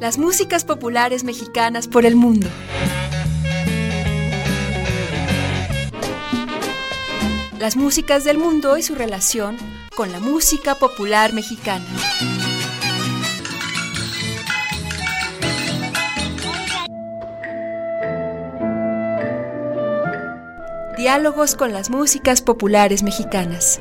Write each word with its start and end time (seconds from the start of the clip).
Las 0.00 0.18
músicas 0.18 0.64
populares 0.64 1.24
mexicanas 1.24 1.86
por 1.86 2.06
el 2.06 2.16
mundo. 2.16 2.48
Las 7.58 7.76
músicas 7.76 8.24
del 8.24 8.38
mundo 8.38 8.78
y 8.78 8.82
su 8.82 8.94
relación 8.94 9.56
con 9.94 10.10
la 10.12 10.18
música 10.18 10.74
popular 10.74 11.34
mexicana. 11.34 11.84
Diálogos 20.96 21.54
con 21.54 21.72
las 21.72 21.88
músicas 21.88 22.42
populares 22.42 23.02
mexicanas. 23.02 23.78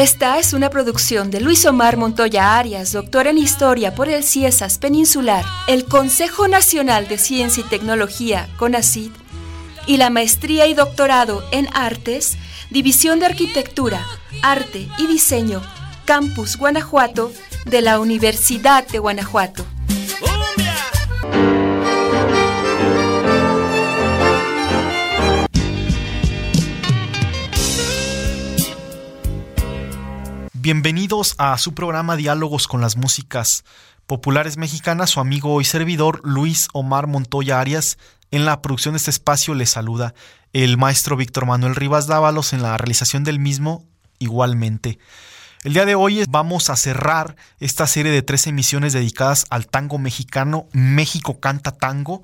Esta 0.00 0.38
es 0.38 0.54
una 0.54 0.70
producción 0.70 1.30
de 1.30 1.42
Luis 1.42 1.66
Omar 1.66 1.98
Montoya 1.98 2.56
Arias, 2.56 2.92
doctor 2.92 3.26
en 3.26 3.36
Historia 3.36 3.94
por 3.94 4.08
el 4.08 4.24
CIESAS 4.24 4.78
Peninsular, 4.78 5.44
el 5.68 5.84
Consejo 5.84 6.48
Nacional 6.48 7.06
de 7.06 7.18
Ciencia 7.18 7.62
y 7.66 7.68
Tecnología, 7.68 8.48
CONACID, 8.56 9.10
y 9.86 9.98
la 9.98 10.08
Maestría 10.08 10.66
y 10.68 10.72
Doctorado 10.72 11.44
en 11.52 11.68
Artes, 11.74 12.38
División 12.70 13.20
de 13.20 13.26
Arquitectura, 13.26 14.02
Arte 14.40 14.88
y 14.96 15.06
Diseño, 15.06 15.60
Campus 16.06 16.56
Guanajuato, 16.56 17.30
de 17.66 17.82
la 17.82 18.00
Universidad 18.00 18.88
de 18.88 19.00
Guanajuato. 19.00 19.66
Bienvenidos 30.62 31.36
a 31.38 31.56
su 31.56 31.72
programa 31.72 32.16
Diálogos 32.16 32.68
con 32.68 32.82
las 32.82 32.98
Músicas 32.98 33.64
Populares 34.06 34.58
Mexicanas. 34.58 35.08
Su 35.08 35.20
amigo 35.20 35.58
y 35.62 35.64
servidor 35.64 36.20
Luis 36.22 36.68
Omar 36.74 37.06
Montoya 37.06 37.60
Arias. 37.60 37.96
En 38.30 38.44
la 38.44 38.60
producción 38.60 38.92
de 38.92 38.98
este 38.98 39.10
espacio 39.10 39.54
le 39.54 39.64
saluda 39.64 40.12
el 40.52 40.76
maestro 40.76 41.16
Víctor 41.16 41.46
Manuel 41.46 41.76
Rivas 41.76 42.08
Dávalos 42.08 42.52
en 42.52 42.60
la 42.60 42.76
realización 42.76 43.24
del 43.24 43.38
mismo 43.38 43.86
igualmente. 44.18 44.98
El 45.64 45.72
día 45.72 45.86
de 45.86 45.94
hoy 45.94 46.24
vamos 46.28 46.68
a 46.68 46.76
cerrar 46.76 47.36
esta 47.58 47.86
serie 47.86 48.12
de 48.12 48.20
tres 48.20 48.46
emisiones 48.46 48.92
dedicadas 48.92 49.46
al 49.48 49.66
tango 49.66 49.96
mexicano. 49.96 50.68
México 50.72 51.40
canta 51.40 51.70
tango. 51.72 52.22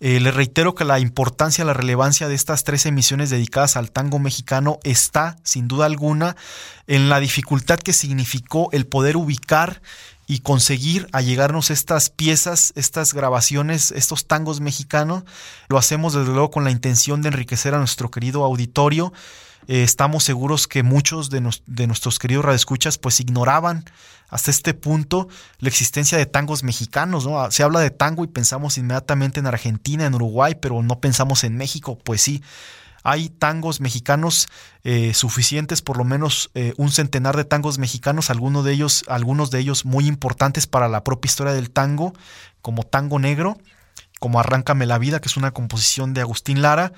Eh, 0.00 0.20
le 0.20 0.30
reitero 0.30 0.74
que 0.74 0.84
la 0.84 0.98
importancia, 0.98 1.64
la 1.64 1.72
relevancia 1.72 2.28
de 2.28 2.34
estas 2.34 2.64
tres 2.64 2.86
emisiones 2.86 3.30
dedicadas 3.30 3.76
al 3.76 3.90
tango 3.90 4.18
mexicano 4.18 4.78
está, 4.82 5.36
sin 5.42 5.68
duda 5.68 5.86
alguna, 5.86 6.36
en 6.86 7.08
la 7.08 7.20
dificultad 7.20 7.78
que 7.78 7.92
significó 7.92 8.68
el 8.72 8.86
poder 8.86 9.16
ubicar 9.16 9.80
y 10.26 10.40
conseguir 10.40 11.06
allegarnos 11.12 11.70
estas 11.70 12.10
piezas, 12.10 12.72
estas 12.74 13.14
grabaciones, 13.14 13.92
estos 13.92 14.26
tangos 14.26 14.60
mexicanos. 14.60 15.24
Lo 15.68 15.78
hacemos 15.78 16.14
desde 16.14 16.32
luego 16.32 16.50
con 16.50 16.64
la 16.64 16.70
intención 16.70 17.22
de 17.22 17.28
enriquecer 17.28 17.74
a 17.74 17.78
nuestro 17.78 18.10
querido 18.10 18.44
auditorio 18.44 19.12
eh, 19.68 19.82
estamos 19.82 20.24
seguros 20.24 20.66
que 20.66 20.82
muchos 20.82 21.30
de, 21.30 21.48
de, 21.66 21.86
nuestros 21.86 22.18
queridos 22.18 22.44
radioescuchas 22.44 22.98
pues 22.98 23.20
ignoraban 23.20 23.84
hasta 24.28 24.50
este 24.50 24.74
punto 24.74 25.28
la 25.58 25.68
existencia 25.68 26.18
de 26.18 26.26
tangos 26.26 26.62
mexicanos. 26.62 27.26
¿no? 27.26 27.50
Se 27.50 27.62
habla 27.62 27.80
de 27.80 27.90
tango 27.90 28.24
y 28.24 28.28
pensamos 28.28 28.78
inmediatamente 28.78 29.40
en 29.40 29.46
Argentina, 29.46 30.06
en 30.06 30.14
Uruguay, 30.14 30.56
pero 30.60 30.82
no 30.82 31.00
pensamos 31.00 31.44
en 31.44 31.56
México. 31.56 31.98
Pues 32.02 32.22
sí, 32.22 32.42
hay 33.02 33.28
tangos 33.28 33.80
mexicanos 33.80 34.48
eh, 34.82 35.14
suficientes, 35.14 35.80
por 35.80 35.96
lo 35.96 36.02
menos 36.02 36.50
eh, 36.54 36.72
un 36.76 36.90
centenar 36.90 37.36
de 37.36 37.44
tangos 37.44 37.78
mexicanos, 37.78 38.30
algunos 38.30 38.64
de 38.64 38.72
ellos, 38.72 39.04
algunos 39.06 39.52
de 39.52 39.60
ellos 39.60 39.84
muy 39.84 40.08
importantes 40.08 40.66
para 40.66 40.88
la 40.88 41.04
propia 41.04 41.28
historia 41.28 41.52
del 41.52 41.70
tango, 41.70 42.14
como 42.62 42.82
Tango 42.82 43.20
Negro, 43.20 43.58
como 44.18 44.40
Arráncame 44.40 44.86
la 44.86 44.98
Vida, 44.98 45.20
que 45.20 45.28
es 45.28 45.36
una 45.36 45.50
composición 45.50 46.14
de 46.14 46.20
Agustín 46.20 46.62
Lara. 46.62 46.92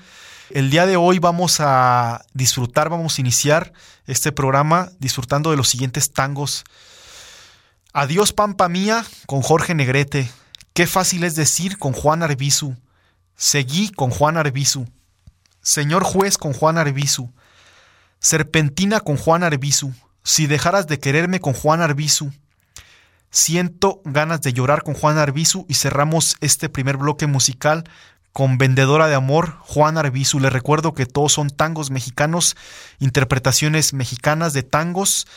El 0.49 0.69
día 0.69 0.85
de 0.85 0.97
hoy 0.97 1.19
vamos 1.19 1.59
a 1.59 2.25
disfrutar, 2.33 2.89
vamos 2.89 3.17
a 3.17 3.21
iniciar 3.21 3.73
este 4.07 4.31
programa 4.31 4.89
disfrutando 4.99 5.51
de 5.51 5.57
los 5.57 5.69
siguientes 5.69 6.11
tangos. 6.11 6.63
Adiós 7.93 8.33
Pampa 8.33 8.69
Mía 8.69 9.05
con 9.25 9.41
Jorge 9.41 9.75
Negrete. 9.75 10.29
Qué 10.73 10.87
fácil 10.87 11.23
es 11.23 11.35
decir 11.35 11.77
con 11.77 11.93
Juan 11.93 12.23
Arbizu. 12.23 12.75
Seguí 13.35 13.89
con 13.89 14.09
Juan 14.09 14.37
Arbizu. 14.37 14.87
Señor 15.61 16.03
juez 16.03 16.37
con 16.37 16.53
Juan 16.53 16.77
Arbizu. 16.77 17.31
Serpentina 18.19 18.99
con 18.99 19.17
Juan 19.17 19.43
Arbizu. 19.43 19.93
Si 20.23 20.47
dejaras 20.47 20.87
de 20.87 20.99
quererme 20.99 21.39
con 21.39 21.53
Juan 21.53 21.81
Arbizu. 21.81 22.31
Siento 23.31 24.01
ganas 24.05 24.41
de 24.41 24.53
llorar 24.53 24.83
con 24.83 24.95
Juan 24.95 25.17
Arbizu 25.17 25.65
y 25.69 25.75
cerramos 25.75 26.35
este 26.41 26.69
primer 26.69 26.97
bloque 26.97 27.27
musical 27.27 27.83
con 28.31 28.57
Vendedora 28.57 29.07
de 29.07 29.15
Amor, 29.15 29.57
Juan 29.59 29.97
Arbizu. 29.97 30.39
Le 30.39 30.49
recuerdo 30.49 30.93
que 30.93 31.05
todos 31.05 31.33
son 31.33 31.49
tangos 31.49 31.91
mexicanos, 31.91 32.55
interpretaciones 32.99 33.93
mexicanas 33.93 34.53
de 34.53 34.63
tangos. 34.63 35.27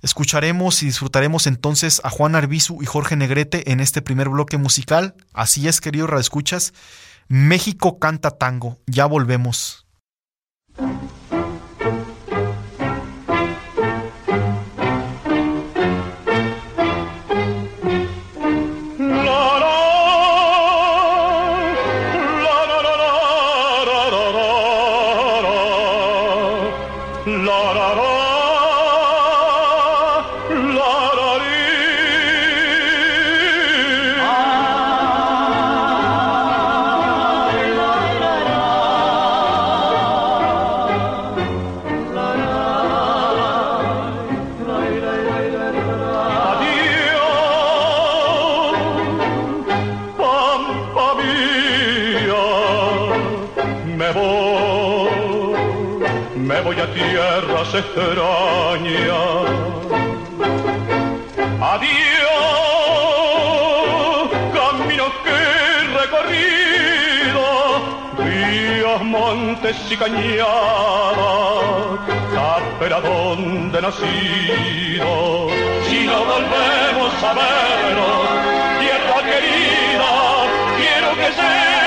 Escucharemos 0.00 0.82
y 0.82 0.86
disfrutaremos 0.86 1.46
entonces 1.46 2.00
a 2.04 2.10
Juan 2.10 2.34
Arbizu 2.34 2.82
y 2.82 2.86
Jorge 2.86 3.16
Negrete 3.16 3.72
en 3.72 3.80
este 3.80 4.00
primer 4.00 4.28
bloque 4.28 4.56
musical. 4.56 5.14
Así 5.32 5.68
es, 5.68 5.80
queridos 5.80 6.20
escuchas. 6.20 6.72
México 7.26 7.98
canta 7.98 8.30
tango. 8.30 8.78
Ya 8.86 9.06
volvemos. 9.06 9.86
Extrañas. 57.74 59.46
Adiós, 61.60 61.98
camino 64.54 65.06
que 65.24 65.30
he 65.30 65.78
recorrido, 66.00 67.44
ríos, 68.18 69.00
montes 69.02 69.76
y 69.90 69.96
cañadas, 69.96 71.16
tapera 72.34 73.00
donde 73.00 73.82
nacido. 73.82 75.48
Si 75.88 76.06
no 76.06 76.18
volvemos 76.24 77.12
a 77.22 77.32
vernos, 77.40 78.28
tierra 78.80 79.18
querida, 79.30 80.10
quiero 80.78 81.08
que 81.16 81.28
sepas 81.32 81.77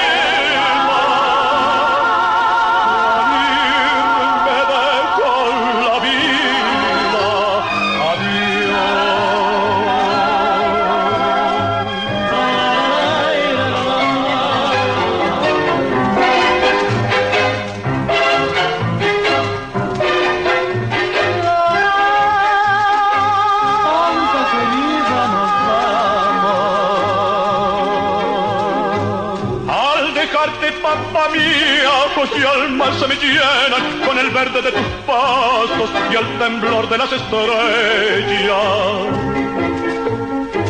se 33.00 33.08
me 33.08 33.16
llenan 33.16 34.02
con 34.06 34.18
el 34.18 34.30
verde 34.32 34.62
de 34.62 34.72
tus 34.72 34.88
pasos 35.06 35.90
y 36.12 36.16
el 36.16 36.40
temblor 36.40 36.90
de 36.90 36.98
las 36.98 37.12
estrellas. 37.12 38.52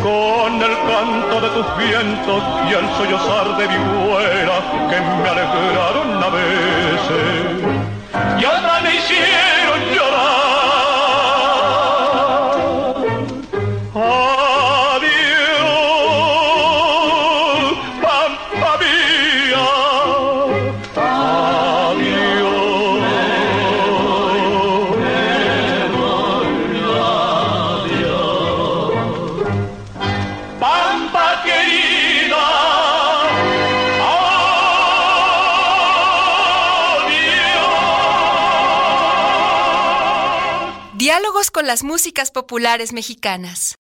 Con 0.02 0.62
el 0.62 0.76
canto 0.90 1.42
de 1.42 1.50
tus 1.50 1.78
vientos 1.78 2.44
y 2.70 2.74
el 2.74 2.88
sollozar 2.98 3.58
de 3.58 3.68
vihuela 3.68 4.58
que 4.90 5.00
me 5.00 5.30
alegraron 5.30 6.01
con 41.50 41.66
las 41.66 41.84
músicas 41.84 42.30
populares 42.30 42.94
mexicanas. 42.94 43.76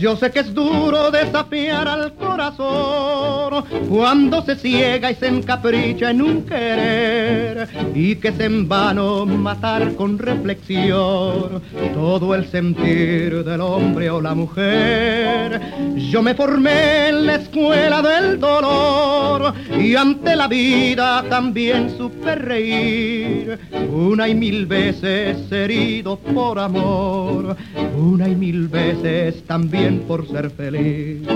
Yo 0.00 0.16
sé 0.16 0.30
que 0.30 0.40
es 0.40 0.54
duro 0.54 1.10
desafiar 1.10 1.86
al 1.86 2.14
corazón 2.16 3.66
cuando 3.90 4.40
se 4.42 4.54
ciega 4.54 5.10
y 5.10 5.16
se 5.16 5.26
encapricha 5.26 6.10
en 6.10 6.22
un 6.22 6.42
querer 6.42 7.68
y 7.92 8.14
que 8.14 8.28
es 8.28 8.38
en 8.38 8.68
vano 8.68 9.26
matar 9.26 9.96
con 9.96 10.16
reflexión 10.16 11.60
todo 11.92 12.36
el 12.36 12.46
sentir 12.46 13.42
del 13.42 13.60
hombre 13.60 14.08
o 14.08 14.20
la 14.20 14.32
mujer. 14.36 15.60
Yo 15.96 16.22
me 16.22 16.34
formé 16.34 17.08
en 17.08 17.26
la 17.26 17.34
escuela 17.34 18.00
del 18.00 18.38
dolor 18.38 19.54
y 19.76 19.96
ante 19.96 20.36
la 20.36 20.46
vida 20.46 21.24
también 21.28 21.90
supe 21.98 22.36
reír 22.36 23.58
una 23.92 24.28
y 24.28 24.36
mil 24.36 24.66
veces 24.66 25.50
herido 25.50 26.16
por 26.16 26.60
amor, 26.60 27.56
una 27.98 28.28
y 28.28 28.36
mil 28.36 28.68
veces 28.68 29.42
también 29.46 30.02
por 30.06 30.28
ser 30.28 30.48
feliz. 30.50 31.26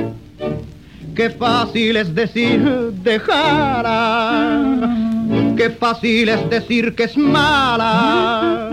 Qué 1.14 1.30
fácil 1.30 1.96
es 1.96 2.12
decir 2.12 2.60
dejarla, 3.04 4.60
qué 5.56 5.70
fácil 5.70 6.28
es 6.28 6.50
decir 6.50 6.96
que 6.96 7.04
es 7.04 7.16
mala, 7.16 8.70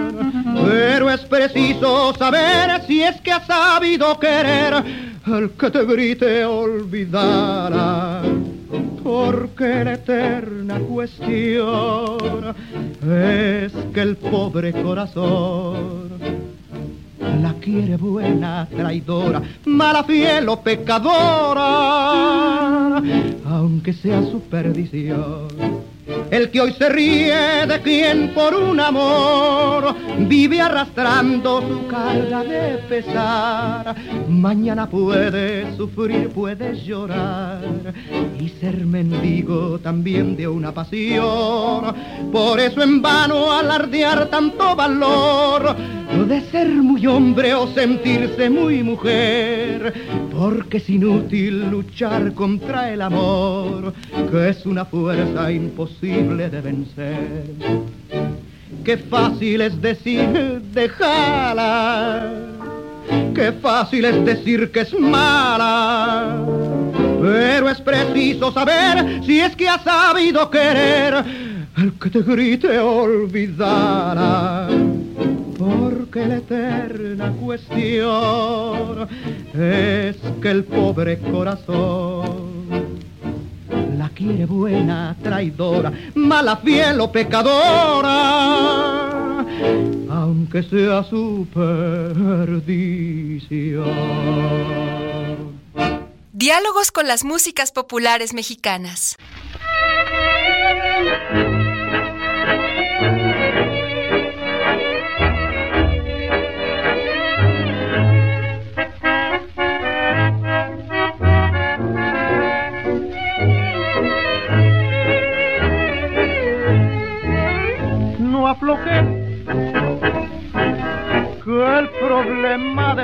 pero 0.66 1.12
es 1.12 1.22
preciso 1.22 2.16
saber 2.16 2.82
si 2.88 3.04
es 3.04 3.22
que 3.22 3.32
ha 3.32 3.46
sabido 3.46 4.18
querer 4.20 4.74
el 5.28 5.52
que 5.52 5.70
te 5.70 5.86
grite 5.86 6.44
olvidará. 6.44 8.24
Porque 9.04 9.84
la 9.84 9.94
eterna 9.94 10.80
cuestión 10.80 12.56
es 13.04 13.72
que 13.94 14.02
el 14.02 14.16
pobre 14.18 14.72
corazón 14.72 16.51
la 17.22 17.54
quiere 17.60 17.98
buena, 17.98 18.68
traidora, 18.70 19.42
mala 19.66 20.04
fiel 20.04 20.50
o 20.50 20.62
pecadora, 20.62 21.68
aunque 23.46 23.94
sea 23.94 24.22
su 24.24 24.42
perdición. 24.42 25.91
El 26.32 26.50
que 26.50 26.62
hoy 26.62 26.74
se 26.74 26.90
ríe 26.90 27.68
de 27.68 27.82
quien 27.82 28.34
por 28.34 28.56
un 28.56 28.80
amor 28.80 29.94
vive 30.20 30.62
arrastrando 30.62 31.62
su 31.62 31.88
carga 31.88 32.44
de 32.44 32.78
pesar. 32.90 33.96
Mañana 34.28 34.90
puede 34.90 35.76
sufrir, 35.76 36.30
puede 36.30 36.76
llorar 36.76 37.62
y 38.40 38.50
ser 38.50 38.86
mendigo 38.86 39.78
también 39.80 40.36
de 40.36 40.48
una 40.48 40.74
pasión. 40.74 41.94
Por 42.32 42.60
eso 42.60 42.82
en 42.82 43.02
vano 43.02 43.52
alardear 43.52 44.28
tanto 44.28 44.76
valor 44.76 45.76
de 46.28 46.42
ser 46.50 46.68
muy 46.68 47.06
hombre 47.08 47.54
o 47.54 47.68
sentirse 47.68 48.50
muy 48.50 48.84
mujer, 48.84 49.94
porque 50.32 50.78
es 50.78 50.90
inútil 50.90 51.70
luchar 51.70 52.34
contra 52.34 52.92
el 52.92 53.02
amor, 53.02 53.94
que 54.30 54.50
es 54.50 54.66
una 54.66 54.86
fuerza 54.86 55.52
imposible 55.52 55.91
de 56.00 56.62
vencer. 56.62 57.44
Qué 58.84 58.98
fácil 58.98 59.62
es 59.62 59.82
decir 59.82 60.62
déjala, 60.74 62.32
qué 63.36 63.52
fácil 63.52 64.06
es 64.06 64.26
decir 64.26 64.72
que 64.72 64.82
es 64.82 64.94
mala, 64.98 66.38
pero 67.22 67.70
es 67.70 67.82
preciso 67.82 68.52
saber 68.52 69.24
si 69.24 69.40
es 69.40 69.56
que 69.56 69.68
ha 69.68 69.80
sabido 69.80 70.50
querer 70.50 71.24
el 71.78 71.94
que 72.00 72.10
te 72.10 72.22
grite 72.22 72.80
olvidará 72.80 74.68
porque 75.58 76.26
la 76.26 76.38
eterna 76.38 77.32
cuestión 77.40 79.08
es 79.54 80.18
que 80.42 80.52
el 80.52 80.64
pobre 80.64 81.20
corazón 81.20 82.21
quiere 84.22 84.46
buena, 84.46 85.16
traidora, 85.22 85.92
mala 86.16 86.58
fiel 86.58 87.00
o 87.02 87.12
pecadora, 87.12 88.12
aunque 90.10 90.62
sea 90.64 91.04
su 91.04 91.48
perdición. 91.54 92.62
Diálogos 96.34 96.92
con 96.92 97.08
las 97.08 97.24
músicas 97.24 97.72
populares 97.72 98.34
mexicanas. 98.34 99.18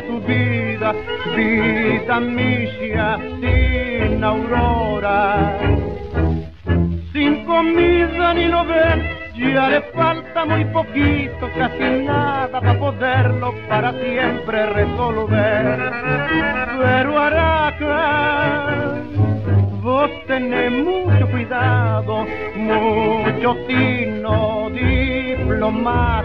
Tu 0.02 0.20
vida, 0.22 0.94
vida 1.36 2.20
misia 2.20 3.18
sin 3.40 4.24
aurora, 4.24 5.58
sin 7.14 7.46
comida 7.46 8.34
ni 8.34 8.46
lo 8.46 8.66
ven, 8.66 9.04
ya 9.36 9.70
le 9.70 9.82
falta 9.94 10.46
muy 10.46 10.66
poquito, 10.66 11.50
casi 11.58 12.04
nada 12.06 12.60
para 12.60 12.80
poderlo 12.80 13.54
para 13.68 13.92
siempre 13.94 14.66
resolver. 14.68 15.92
Pero 16.80 17.18
que 17.78 17.86
vos 19.82 20.10
tenés 20.28 20.72
mucho 20.72 21.28
cuidado, 21.30 22.26
mucho 22.56 23.56
tino, 23.68 24.70
diplomacia. 24.72 26.18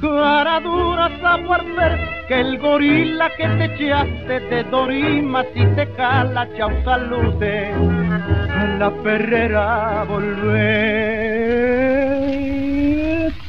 Cara 0.00 0.60
dura 0.60 1.10
saber 1.20 1.62
ver 1.76 1.98
que 2.26 2.40
el 2.40 2.58
gorila 2.58 3.28
que 3.36 3.46
te 3.48 3.64
echaste 3.64 4.40
te 4.48 4.64
dorima 4.64 5.44
si 5.52 5.66
te 5.76 5.86
cala, 5.94 6.48
chau 6.56 6.70
salude, 6.84 7.72
a 8.60 8.64
la 8.78 8.90
perrera 9.02 10.04
volver. 10.04 11.40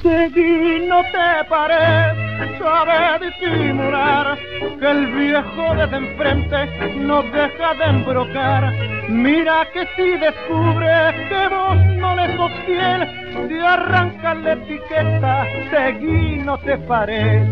Seguí, 0.02 0.88
no 0.88 1.02
te 1.14 1.44
parece 1.50 2.32
sabe 2.62 3.26
disimular 3.26 4.38
que 4.80 4.92
el 4.92 5.08
viejo 5.08 5.76
desde 5.76 5.98
enfrente 5.98 6.94
no 6.98 7.24
deja 7.24 7.74
de 7.76 7.86
embrocar. 7.86 8.74
Mira 9.10 9.68
que 9.74 9.86
si 9.96 10.18
descubre 10.18 11.28
que 11.30 11.48
vos 11.48 11.78
no 11.98 12.16
le 12.16 12.36
sos 12.38 12.51
fiel, 12.66 13.48
te 13.48 13.62
arranca 13.62 14.34
la 14.36 14.54
etiqueta, 14.54 15.46
seguí, 15.70 16.38
no 16.38 16.58
te 16.60 16.78
pares. 16.78 17.48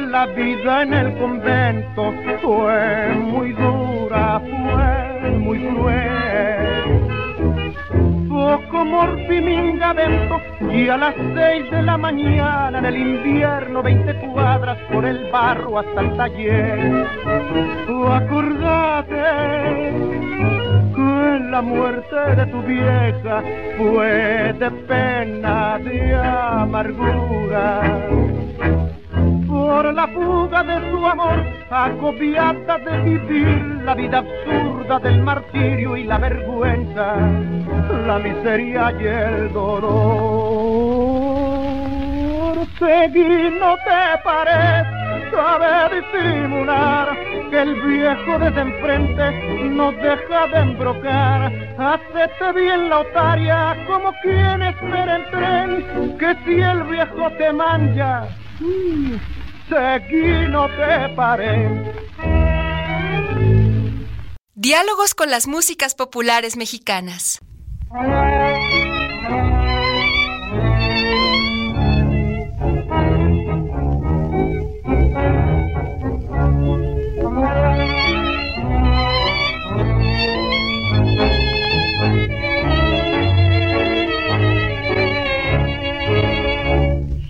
La 0.00 0.26
vida 0.26 0.82
en 0.82 0.92
el 0.92 1.16
convento 1.16 2.12
fue 2.42 3.14
muy 3.14 3.52
dura, 3.54 4.40
fue 4.40 5.30
muy 5.30 5.58
cruel. 5.58 7.08
Poco 8.28 8.84
morfiminga 8.84 9.94
dentro 9.94 10.38
y 10.70 10.90
a 10.90 10.98
las 10.98 11.14
seis 11.34 11.70
de 11.70 11.82
la 11.82 11.96
mañana 11.96 12.78
en 12.78 12.84
el 12.84 12.94
invierno 12.94 13.82
veinte 13.82 14.14
cuadras 14.34 14.76
por 14.92 15.06
el 15.06 15.30
barro 15.30 15.78
hasta 15.78 16.00
el 16.02 16.16
taller. 16.18 17.06
acordate 18.12 19.22
que 20.94 21.40
la 21.50 21.62
muerte 21.62 22.16
de 22.36 22.46
tu 22.46 22.60
vieja 22.62 23.42
fue 23.78 24.52
de 24.58 24.70
pena, 24.86 25.78
de 25.78 26.14
amargura 26.14 27.80
por 29.66 29.92
la 29.92 30.06
fuga 30.08 30.62
de 30.62 30.90
su 30.90 31.06
amor, 31.06 31.44
acopiada 31.70 32.78
de 32.78 32.98
vivir 33.02 33.82
la 33.84 33.94
vida 33.94 34.18
absurda 34.18 35.00
del 35.00 35.22
martirio 35.22 35.96
y 35.96 36.04
la 36.04 36.18
vergüenza, 36.18 37.16
la 38.06 38.18
miseria 38.18 38.92
y 39.00 39.06
el 39.06 39.52
dolor. 39.52 39.86
Seguir 42.78 43.52
no 43.58 43.74
te 43.76 44.18
parece, 44.22 45.30
sabe 45.32 45.96
disimular 45.96 47.16
que 47.50 47.58
el 47.62 47.74
viejo 47.82 48.38
desde 48.38 48.60
enfrente 48.60 49.24
no 49.70 49.90
deja 49.92 50.46
de 50.52 50.58
embrocar. 50.58 51.52
Hacete 51.78 52.52
bien 52.54 52.88
la 52.88 53.00
otaria 53.00 53.76
como 53.88 54.12
quien 54.22 54.62
espera 54.62 55.16
el 55.16 55.24
tren, 55.30 56.16
que 56.18 56.36
si 56.44 56.60
el 56.60 56.84
viejo 56.84 57.30
te 57.36 57.52
manja, 57.52 58.28
Seguí, 59.68 60.48
no 60.48 60.68
te 60.68 61.08
paré. 61.16 61.68
Diálogos 64.54 65.14
con 65.14 65.30
las 65.30 65.46
músicas 65.46 65.94
populares 65.94 66.56
mexicanas. 66.56 67.40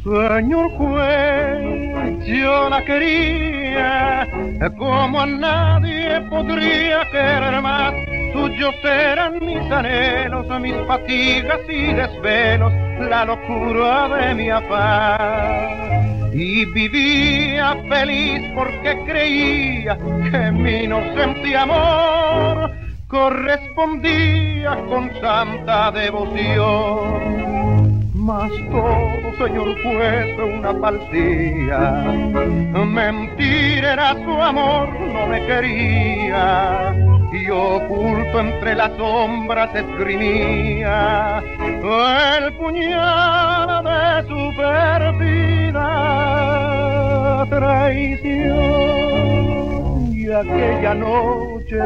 Señor 0.05 0.76
yo 2.47 2.69
la 2.69 2.85
quería 2.85 4.29
como 4.79 5.21
a 5.21 5.26
nadie 5.26 6.21
podría 6.31 6.99
querer 7.11 7.61
más. 7.61 7.93
Tuyos 8.33 8.76
eran 8.85 9.33
mis 9.45 9.71
anhelos, 9.79 10.47
mis 10.61 10.76
fatigas 10.87 11.61
y 11.69 11.93
desvelos, 11.93 12.73
la 13.12 13.25
locura 13.25 14.09
de 14.17 14.35
mi 14.38 14.49
afán. 14.50 16.31
Y 16.33 16.67
vivía 16.67 17.76
feliz 17.88 18.41
porque 18.55 18.91
creía 19.07 19.99
que 20.31 20.53
mi 20.53 20.85
inocente 20.85 21.57
amor 21.57 22.71
correspondía 23.09 24.73
con 24.88 25.11
santa 25.21 25.91
devoción 25.91 27.55
todo, 28.26 29.33
señor 29.38 29.80
juez, 29.83 30.37
una 30.38 30.75
falsía. 30.75 31.78
Mentira 32.85 33.92
era 33.92 34.14
su 34.14 34.42
amor, 34.42 34.88
no 35.00 35.28
me 35.28 35.47
quería. 35.47 36.92
Y 37.33 37.49
oculto 37.50 38.40
entre 38.40 38.75
las 38.75 38.90
sombras 38.97 39.73
esgrimía 39.75 41.42
el 41.59 42.52
puñal 42.54 43.85
de 43.85 44.23
su 44.28 44.56
perfida 44.56 45.87
traición. 47.49 49.55
Aquella 50.28 50.92
noche 50.92 51.78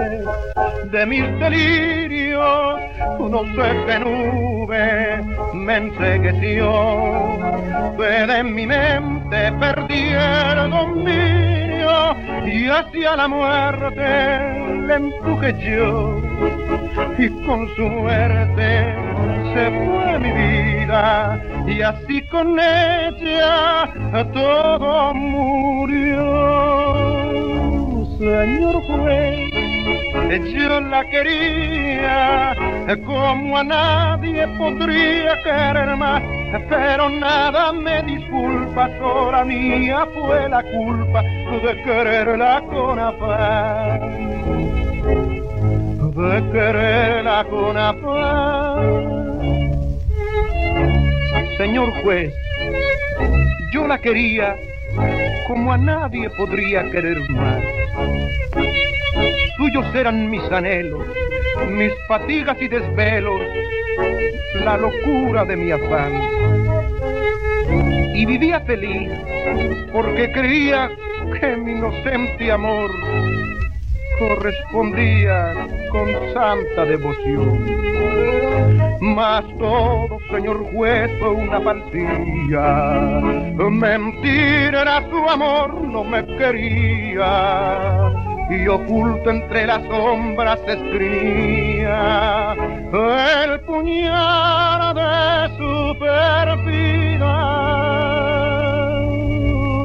de 0.90 1.06
mis 1.06 1.23
delirios, 1.38 2.80
no 3.18 3.44
sé 3.54 3.99
nube 4.00 5.20
me 5.52 5.76
ensegueció, 5.76 6.73
pero 7.99 8.32
en 8.32 8.54
mi 8.54 8.66
mente 8.66 9.52
perdí 9.61 10.09
el 10.09 10.70
dominio 10.70 12.16
y 12.47 12.66
hacia 12.66 13.16
la 13.16 13.28
muerte 13.28 14.09
le 14.87 14.94
empuje 14.94 15.54
yo 15.61 16.23
y 17.18 17.28
con 17.44 17.68
su 17.76 17.82
muerte 17.82 18.94
se 19.52 19.70
fue 19.70 20.18
mi 20.18 20.32
vida 20.32 21.40
y 21.66 21.82
así 21.82 22.23
con 22.28 22.59
ella 22.59 23.92
todo 24.32 25.14
murió. 25.14 27.00
Señor 28.20 28.82
juez, 28.82 29.50
yo 30.52 30.78
la 30.82 31.02
quería 31.08 32.54
como 33.06 33.56
a 33.56 33.64
nadie 33.64 34.46
podría 34.58 35.42
querer 35.42 35.96
más, 35.96 36.22
pero 36.68 37.08
nada 37.08 37.72
me 37.72 38.02
disculpa, 38.02 38.90
sola 38.98 39.42
mía 39.46 40.06
fue 40.12 40.50
la 40.50 40.62
culpa 40.62 41.22
de 41.22 41.82
quererla 41.82 42.62
con 42.68 42.98
afán, 42.98 44.00
de 46.14 46.50
quererla 46.52 47.46
con 47.48 47.78
afán. 47.78 49.30
Señor 51.56 51.90
juez, 52.02 52.34
yo 53.72 53.86
la 53.86 53.96
quería 53.96 54.56
como 55.48 55.72
a 55.72 55.78
nadie 55.78 56.28
podría 56.36 56.82
querer 56.90 57.18
más 57.30 57.80
Suyos 59.56 59.94
eran 59.94 60.30
mis 60.30 60.42
anhelos, 60.50 61.06
mis 61.68 61.92
fatigas 62.08 62.56
y 62.60 62.68
desvelos, 62.68 63.40
la 64.64 64.76
locura 64.76 65.44
de 65.44 65.56
mi 65.56 65.70
afán. 65.70 66.12
Y 68.14 68.26
vivía 68.26 68.60
feliz 68.60 69.10
porque 69.92 70.30
creía 70.32 70.90
que 71.40 71.56
mi 71.56 71.72
inocente 71.72 72.50
amor 72.50 72.90
correspondía 74.18 75.66
con 75.90 76.08
santa 76.34 76.84
devoción. 76.84 77.80
Mas 79.00 79.44
todo, 79.58 80.18
señor 80.30 80.60
juez, 80.72 81.10
una 81.22 81.60
falsía. 81.60 83.00
Mentira 83.70 84.82
era 84.82 85.08
su 85.10 85.28
amor, 85.28 85.74
no 85.82 86.04
me 86.04 86.24
quería 86.38 88.10
y 88.50 88.66
oculto 88.66 89.30
entre 89.30 89.66
las 89.66 89.82
sombras 89.86 90.58
escribía 90.66 92.52
el 92.92 93.60
puñal 93.60 94.94
de 94.94 95.56
su 95.56 95.98
perfida 96.00 97.36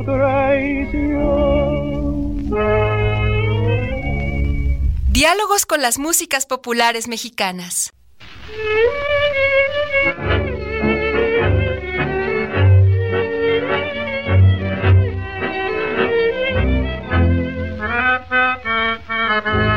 traición. 0.05 1.35
Diálogos 5.11 5.67
con 5.67 5.81
las 5.83 5.99
músicas 5.99 6.47
populares 6.47 7.07
mexicanas. 7.07 7.93
Thank 19.43 19.47
you. 19.47 19.74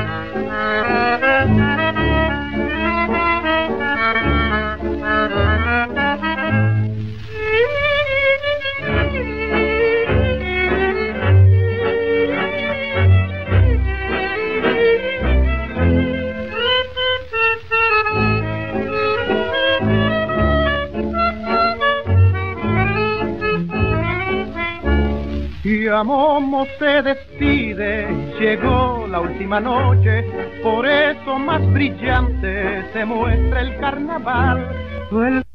Momo 25.90 26.66
se 26.78 27.02
despide, 27.02 28.06
llegó 28.38 29.06
la 29.08 29.20
última 29.20 29.58
noche, 29.58 30.22
por 30.62 30.86
eso 30.86 31.38
más 31.38 31.66
brillante 31.72 32.84
se 32.92 33.04
muestra 33.04 33.60
el 33.62 33.76
carnaval. 33.78 35.47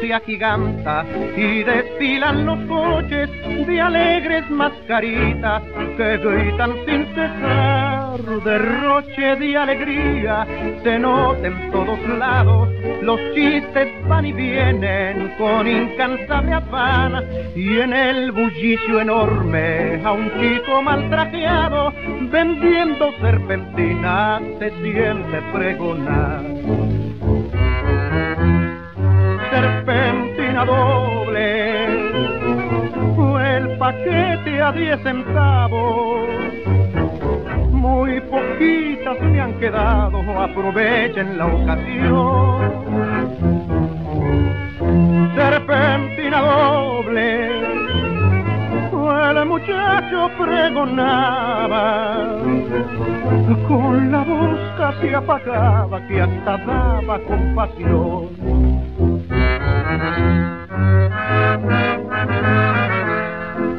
Se 0.00 0.12
agiganta 0.12 1.04
y 1.36 1.62
desfilan 1.64 2.46
los 2.46 2.58
coches 2.66 3.30
de 3.66 3.80
alegres 3.80 4.48
mascaritas 4.50 5.62
que 5.96 6.16
gritan 6.18 6.72
sin 6.86 7.06
cesar 7.14 8.00
derroche 8.44 9.36
de 9.36 9.56
alegría 9.56 10.46
se 10.82 10.98
nota 10.98 11.46
en 11.46 11.70
todos 11.72 11.98
lados 12.18 12.68
los 13.02 13.18
chistes 13.34 13.88
van 14.06 14.26
y 14.26 14.32
vienen 14.32 15.34
con 15.38 15.66
incansable 15.66 16.54
afán 16.54 17.24
y 17.56 17.78
en 17.78 17.92
el 17.92 18.32
bullicio 18.32 19.00
enorme 19.00 20.00
a 20.04 20.12
un 20.12 20.30
chico 20.38 20.82
mal 20.82 21.08
trajeado 21.10 21.92
vendiendo 22.30 23.10
serpentinas 23.20 24.42
se 24.58 24.70
siente 24.82 25.42
pregonar 25.52 26.99
serpentina 29.60 30.64
doble, 30.64 31.84
el 33.56 33.78
paquete 33.78 34.62
a 34.62 34.72
diez 34.72 35.00
centavos. 35.02 36.28
Muy 37.70 38.20
poquitas 38.22 39.20
me 39.22 39.40
han 39.40 39.52
quedado, 39.58 40.18
aprovechen 40.40 41.38
la 41.38 41.46
ocasión. 41.46 42.60
Serpentina 45.34 46.40
doble, 46.40 47.50
el 49.30 49.46
muchacho 49.46 50.30
pregonaba 50.38 52.26
con 53.68 54.12
la 54.12 54.22
voz 54.24 54.60
casi 54.76 55.14
apagada 55.14 56.06
que 56.06 56.20
hasta 56.20 56.56
daba 56.58 57.18
compasión. 57.20 58.89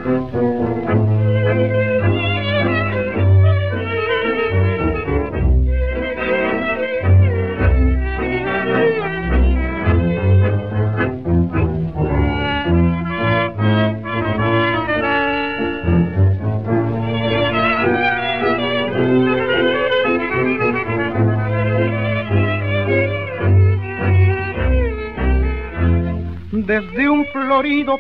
Desde 0.06 0.40
un 0.40 0.61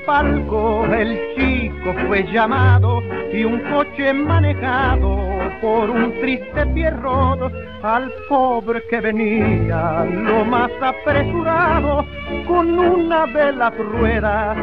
palco 0.06 0.86
el 0.86 1.20
chico 1.36 1.94
fue 2.08 2.24
llamado 2.32 3.02
y 3.32 3.44
un 3.44 3.60
coche 3.72 4.12
manejado 4.12 5.18
por 5.62 5.90
un 5.90 6.20
triste 6.20 6.66
pierrot 6.74 7.52
al 7.84 8.12
pobre 8.28 8.82
que 8.90 9.00
venía 9.02 10.04
lo 10.06 10.46
más 10.46 10.72
apresurado 10.82 12.06
con 12.48 12.80
una 12.80 13.28
de 13.28 13.52
las 13.52 13.74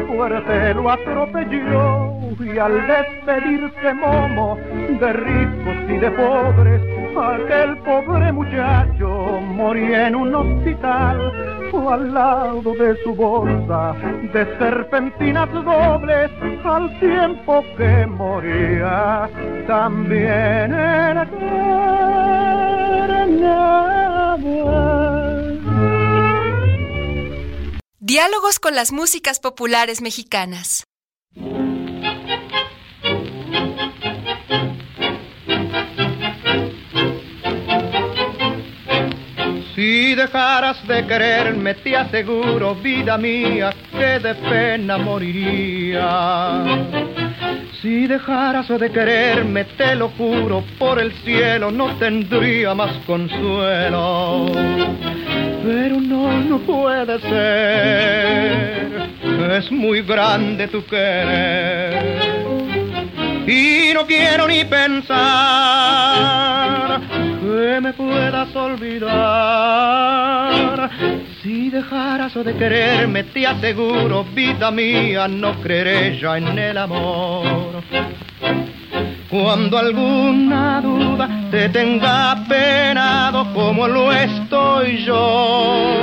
fuerte 0.07 0.73
lo 0.73 0.89
atropelló 0.89 2.13
y 2.37 2.57
al 2.57 2.85
despedirse 2.87 3.93
Momo 3.93 4.57
de 4.99 5.13
ricos 5.13 5.75
y 5.87 5.97
de 5.97 6.11
pobres 6.11 6.81
aquel 7.17 7.77
pobre 7.79 8.31
muchacho 8.31 9.41
moría 9.41 10.07
en 10.07 10.15
un 10.15 10.35
hospital 10.35 11.48
al 11.77 12.13
lado 12.13 12.73
de 12.73 12.95
su 13.03 13.13
bolsa 13.13 13.93
de 14.33 14.45
serpentinas 14.57 15.51
dobles 15.53 16.31
al 16.63 16.99
tiempo 16.99 17.63
que 17.77 18.05
moría 18.07 19.29
también 19.67 20.73
era 20.73 21.27
Diálogos 27.99 28.59
con 28.59 28.73
las 28.73 28.91
músicas 28.91 29.39
populares 29.39 30.01
mexicanas. 30.01 30.88
Si 39.79 40.13
dejaras 40.13 40.85
de 40.89 41.07
quererme, 41.07 41.73
te 41.75 41.95
aseguro, 41.95 42.75
vida 42.75 43.17
mía, 43.17 43.73
que 43.97 44.19
de 44.19 44.35
pena 44.35 44.97
moriría. 44.97 46.65
Si 47.81 48.05
dejaras 48.05 48.67
de 48.67 48.91
quererme, 48.91 49.63
te 49.63 49.95
lo 49.95 50.09
juro, 50.09 50.65
por 50.77 50.99
el 50.99 51.13
cielo 51.23 51.71
no 51.71 51.95
tendría 51.95 52.75
más 52.75 52.91
consuelo. 53.07 54.47
Pero 55.63 56.01
no, 56.01 56.29
no 56.41 56.57
puede 56.57 57.17
ser, 57.21 59.09
es 59.59 59.71
muy 59.71 60.01
grande 60.01 60.67
tu 60.67 60.83
querer. 60.83 62.19
Y 63.47 63.93
no 63.93 64.05
quiero 64.05 64.45
ni 64.45 64.65
pensar 64.65 66.19
me 67.81 67.93
puedas 67.93 68.55
olvidar. 68.55 69.09
Si 71.41 71.69
dejaras 71.69 72.33
de 72.33 72.53
quererme, 72.55 73.23
te 73.25 73.45
aseguro, 73.47 74.25
vida 74.33 74.71
mía, 74.71 75.27
no 75.27 75.53
creeré 75.61 76.19
ya 76.19 76.37
en 76.37 76.57
el 76.59 76.77
amor. 76.77 77.81
Cuando 79.29 79.77
alguna 79.77 80.81
duda 80.81 81.29
te 81.51 81.69
tenga 81.69 82.43
penado 82.47 83.53
como 83.53 83.87
lo 83.87 84.11
estoy 84.11 85.05
yo, 85.05 85.93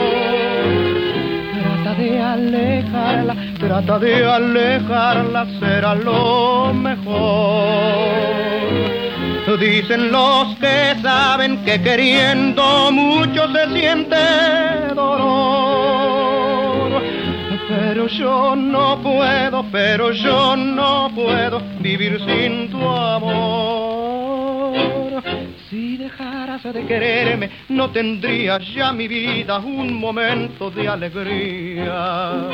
trata 1.53 1.95
de 1.95 2.21
alejarla, 2.21 3.35
trata 3.59 3.99
de 3.99 4.25
alejarla, 4.25 5.47
será 5.59 5.95
lo 5.97 6.73
mejor. 6.73 8.17
Dicen 9.59 10.13
los 10.13 10.55
que 10.57 10.95
saben 11.01 11.65
que 11.65 11.81
queriendo 11.81 12.93
mucho 12.93 13.51
se 13.53 13.75
siente 13.75 14.17
dolor. 14.95 17.03
Pero 17.69 18.07
yo 18.07 18.55
no 18.55 19.01
puedo, 19.03 19.65
pero 19.73 20.13
yo 20.13 20.55
no 20.57 21.11
puedo 21.15 21.63
vivir 21.81 22.21
sin 22.27 22.71
tu 22.71 22.87
amor. 22.87 24.75
Si 25.71 25.97
dejaras 25.97 26.63
de 26.63 26.85
quererme, 26.85 27.49
no 27.71 27.91
tendrías 27.91 28.63
ya 28.75 28.93
mi 28.93 29.09
vida 29.09 29.59
un 29.59 29.95
momento 29.95 30.71
de 30.71 30.87
alegría. 30.87 32.51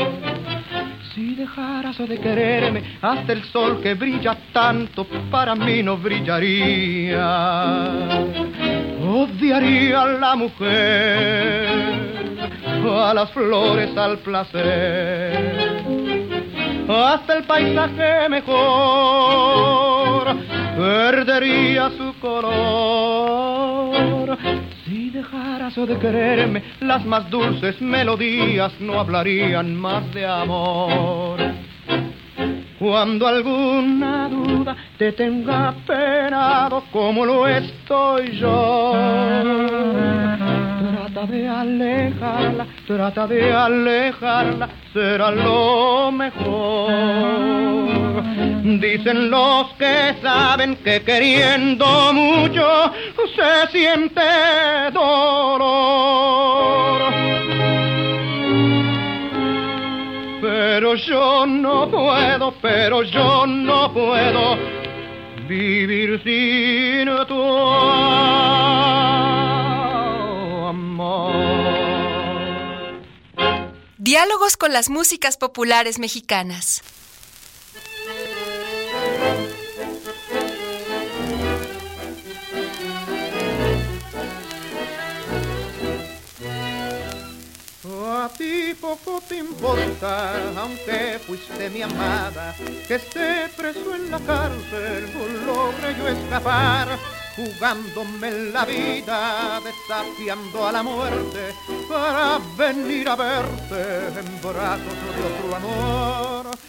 Si 1.14 1.34
dejaras 1.34 1.98
de 1.98 2.18
quererme, 2.18 2.98
hasta 3.02 3.34
el 3.34 3.44
sol 3.44 3.80
que 3.82 3.92
brilla 3.92 4.34
tanto 4.52 5.06
para 5.30 5.54
mí 5.54 5.82
no 5.82 5.98
brillaría. 5.98 7.18
Odiaría 9.06 10.02
a 10.02 10.06
la 10.06 10.34
mujer, 10.36 11.68
a 12.88 13.12
las 13.12 13.30
flores, 13.30 13.94
al 13.94 14.20
placer, 14.20 15.82
hasta 16.88 17.36
el 17.36 17.44
paisaje 17.44 18.28
mejor 18.30 19.82
perdería 20.76 21.90
su 21.90 22.14
color. 22.20 23.52
Dejaras 25.12 25.74
de 25.74 25.98
quererme, 25.98 26.62
las 26.80 27.04
más 27.04 27.28
dulces 27.28 27.78
melodías 27.82 28.72
no 28.80 28.98
hablarían 28.98 29.76
más 29.76 30.10
de 30.14 30.24
amor. 30.24 31.38
Cuando 32.78 33.28
alguna 33.28 34.26
duda 34.30 34.74
te 34.96 35.12
tenga 35.12 35.74
penado 35.86 36.84
como 36.90 37.26
lo 37.26 37.46
estoy 37.46 38.38
yo, 38.38 39.61
trata 41.22 41.26
de 41.26 41.48
alejarla, 41.48 42.66
trata 42.86 43.26
de 43.28 43.52
alejarla, 43.52 44.68
será 44.92 45.30
lo 45.30 46.10
mejor. 46.10 46.90
Dicen 48.80 49.30
los 49.30 49.68
que 49.74 50.14
saben 50.20 50.76
que 50.76 51.02
queriendo 51.02 52.12
mucho 52.12 52.92
se 53.36 53.68
siente 53.70 54.20
dolor. 54.92 56.22
Pero 60.40 60.94
yo 60.96 61.46
no 61.46 61.88
puedo, 61.88 62.52
pero 62.60 63.02
yo 63.04 63.46
no 63.46 63.92
puedo 63.92 64.56
vivir 65.46 66.20
sin 66.24 67.06
tu 67.26 67.42
amor. 67.42 69.12
Diálogos 73.98 74.56
con 74.56 74.72
las 74.72 74.88
músicas 74.88 75.36
populares 75.36 75.98
mexicanas. 75.98 76.82
A 87.94 88.28
ti 88.38 88.74
poco 88.80 89.20
te 89.28 89.38
importa, 89.38 90.52
aunque 90.56 91.18
fuiste 91.26 91.70
mi 91.70 91.82
amada, 91.82 92.54
que 92.86 92.94
esté 92.94 93.48
preso 93.56 93.94
en 93.94 94.10
la 94.10 94.20
cárcel, 94.20 95.10
logre 95.44 95.96
yo 95.98 96.08
escapar 96.08 96.98
jugándome 97.36 98.30
la 98.52 98.64
vida, 98.64 99.60
desafiando 99.60 100.66
a 100.66 100.72
la 100.72 100.82
muerte 100.82 101.54
para 101.88 102.38
venir 102.56 103.08
a 103.08 103.16
verte 103.16 104.20
en 104.20 104.40
brazos 104.40 104.98
de 105.16 105.46
otro 105.46 105.56
amor. 105.56 106.62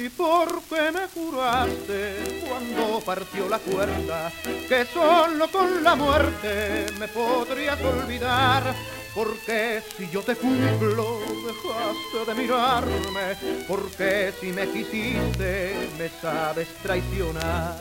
¿Y 0.00 0.08
por 0.08 0.62
qué 0.62 0.90
me 0.92 1.06
juraste 1.08 2.42
cuando 2.48 3.00
partió 3.00 3.48
la 3.48 3.58
cuerda 3.58 4.32
que 4.68 4.84
solo 4.84 5.48
con 5.50 5.84
la 5.84 5.94
muerte 5.94 6.86
me 6.98 7.06
podrías 7.08 7.80
olvidar? 7.80 8.74
Porque 9.14 9.82
si 9.96 10.08
yo 10.10 10.22
te 10.22 10.34
cumplo 10.36 11.20
dejaste 11.46 12.24
de 12.26 12.34
mirarme, 12.34 13.64
porque 13.66 14.32
si 14.40 14.52
me 14.52 14.68
quisiste 14.68 15.90
me 15.96 16.08
sabes 16.08 16.68
traicionar. 16.82 17.78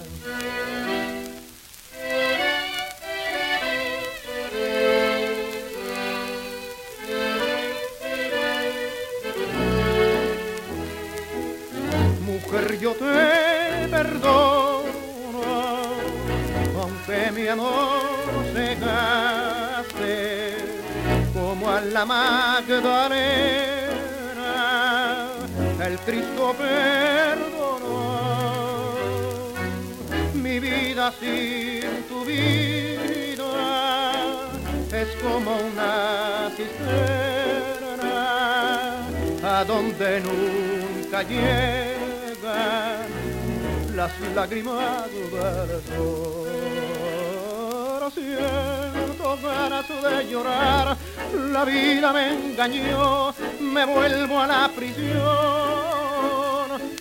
Mujer, 12.50 12.80
yo 12.80 12.94
te 12.94 13.90
perdono, 13.90 15.44
aunque 16.80 17.30
mi 17.36 17.46
amor 17.46 18.00
se 18.54 18.76
gaste 18.76 20.56
como 21.34 21.70
a 21.70 21.82
la 21.82 22.06
Magdalena, 22.06 23.18
el 25.86 25.98
Cristo 26.00 26.56
perdonó 26.58 28.16
mi 30.34 30.60
vida 30.62 31.12
sin 31.20 32.04
tu 32.08 32.24
vida. 32.24 33.44
Es 34.94 35.10
como 35.22 35.52
una 35.54 36.50
cisterna 36.56 38.08
a 39.44 39.66
donde 39.66 40.22
nunca 40.22 41.24
las 43.96 44.12
lágrimas 44.36 45.06
del 45.12 45.82
sol. 45.96 46.48
Siento 48.14 49.38
ganas 49.44 49.88
de 49.88 50.30
llorar, 50.30 50.98
la 51.52 51.66
vida 51.66 52.14
me 52.14 52.34
engañó, 52.34 53.34
me 53.60 53.86
vuelvo 53.86 54.40
a 54.40 54.48
la 54.48 54.70
prisión 54.76 55.68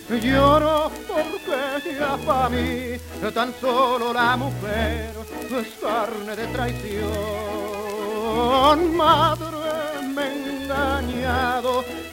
Lloro 0.09 0.89
porque 1.05 1.93
ya 1.99 2.17
para 2.25 2.49
mí 2.49 2.97
tan 3.33 3.53
solo 3.59 4.13
la 4.13 4.37
mujer 4.37 5.13
es 5.51 5.67
carne 5.81 6.33
de 6.35 6.47
traición. 6.47 7.07
Madre, 8.95 9.46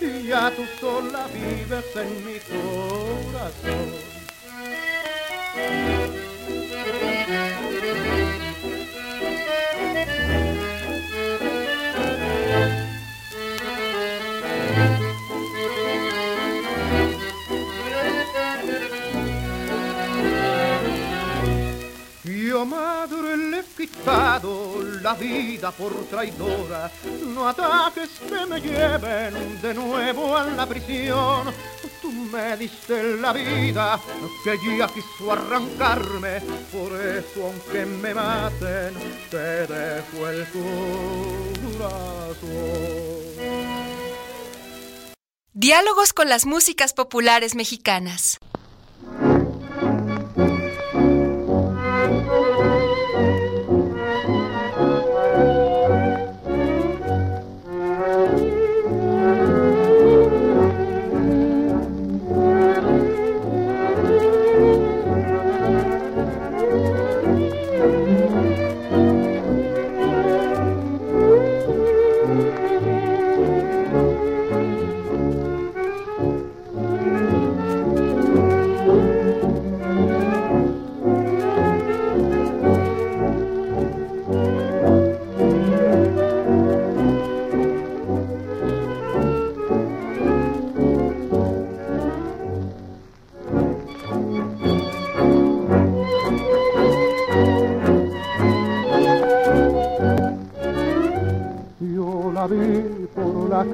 y 0.00 0.28
ya 0.28 0.50
tú 0.54 0.64
sola 0.80 1.26
vives 1.32 1.84
en 1.96 2.26
mi 2.26 2.38
corazón. 2.40 3.94
Madre 22.64 23.36
le 23.36 23.60
he 23.60 23.64
quitado 23.64 24.82
la 25.02 25.14
vida 25.14 25.70
por 25.70 25.92
traidora. 26.06 26.90
No 27.26 27.48
ataques 27.48 28.10
que 28.28 28.46
me 28.46 28.60
lleven 28.60 29.60
de 29.60 29.74
nuevo 29.74 30.36
a 30.36 30.44
la 30.44 30.66
prisión. 30.66 31.52
Tú 32.00 32.10
me 32.10 32.56
diste 32.56 33.16
la 33.16 33.32
vida 33.32 34.00
que 34.44 34.58
ya 34.76 34.86
quiso 34.88 35.32
arrancarme. 35.32 36.40
Por 36.72 36.92
eso, 37.00 37.46
aunque 37.46 37.86
me 37.86 38.14
maten, 38.14 38.94
te 39.30 39.66
dejo 39.66 40.28
el 40.28 40.46
corazón. 40.48 42.14
Diálogos 45.52 46.12
con 46.12 46.28
las 46.28 46.46
músicas 46.46 46.92
populares 46.94 47.54
mexicanas. 47.54 48.40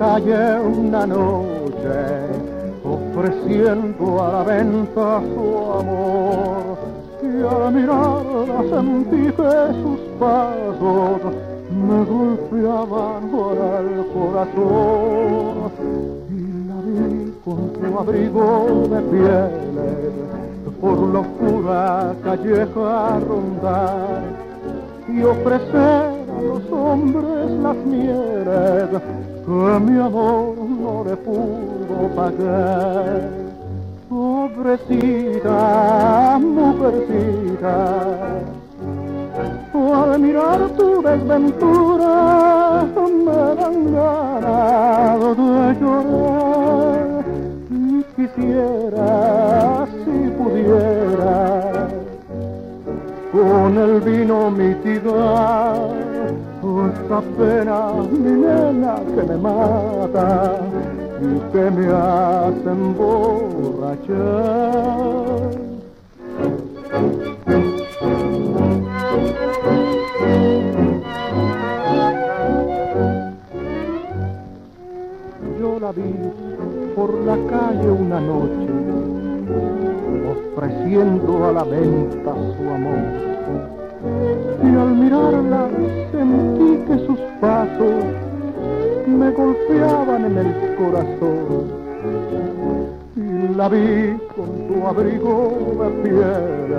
Una 0.02 1.04
noche 1.04 1.76
ofreciendo 2.82 4.22
a 4.22 4.32
la 4.32 4.42
venta 4.44 5.20
su 5.20 5.72
amor. 5.78 6.78
Y 7.22 7.42
al 7.44 7.74
mirarla 7.74 8.62
sentí 8.70 9.26
que 9.26 9.52
sus 9.82 10.00
pasos 10.18 11.20
me 11.70 12.04
golpeaban 12.04 13.28
por 13.30 13.52
el 13.52 14.06
corazón. 14.14 15.70
Y 16.30 16.40
la 16.66 16.78
vi 16.86 17.32
con 17.44 17.60
su 17.74 17.98
abrigo 17.98 18.88
de 18.88 19.00
pieles 19.02 19.52
por 20.80 20.98
la 21.12 21.20
oscura 21.20 22.14
calleja 22.24 23.20
rondar. 23.28 24.22
Y 25.12 25.22
ofrecer 25.24 26.24
a 26.38 26.42
los 26.42 26.62
hombres 26.72 27.50
las 27.62 27.76
mieles 27.84 29.19
que 29.50 29.80
mi 29.80 29.98
amor 29.98 30.54
no 30.56 31.02
le 31.04 31.16
pudo 31.16 32.08
pagar. 32.14 33.20
Pobrecita, 34.08 35.58
mujercita, 36.38 37.76
al 39.74 40.20
mirar 40.20 40.60
tu 40.78 41.02
desventura 41.02 42.84
me 43.26 43.42
dan 43.58 43.76
ganas 43.92 45.20
de 45.40 45.54
llorar 45.80 47.24
y 47.70 48.02
quisiera 48.14 49.86
si 50.04 50.16
pudiera 50.38 51.88
con 53.32 53.70
el 53.78 54.00
vino 54.00 54.50
mitigar 54.50 56.09
esta 56.62 57.22
pena, 57.38 57.92
mi 58.10 58.32
nena, 58.32 58.96
que 59.14 59.22
me 59.22 59.36
mata 59.38 60.60
y 61.20 61.52
que 61.52 61.70
me 61.70 61.86
hace 61.88 62.70
emborrachar. 62.70 64.10
Yo 75.58 75.80
la 75.80 75.92
la 75.92 75.92
vi 75.92 76.12
por 76.94 77.14
la 77.24 77.36
calle 77.48 77.90
una 77.90 78.20
noche, 78.20 78.68
ofreciendo 80.54 81.46
a 81.46 81.52
la 81.52 81.64
venta 81.64 82.34
su 82.34 82.68
amor. 82.68 83.29
Y 84.62 84.76
al 84.76 84.90
mirarla 84.94 85.68
sentí 86.12 86.76
que 86.86 87.06
sus 87.06 87.18
pasos 87.40 88.04
me 89.06 89.30
golpeaban 89.30 90.24
en 90.24 90.38
el 90.38 90.50
corazón. 90.76 91.80
Y 93.16 93.54
la 93.54 93.68
vi 93.68 94.16
con 94.34 94.48
su 94.68 94.86
abrigo 94.86 95.34
de 95.80 95.88
piel 96.02 96.70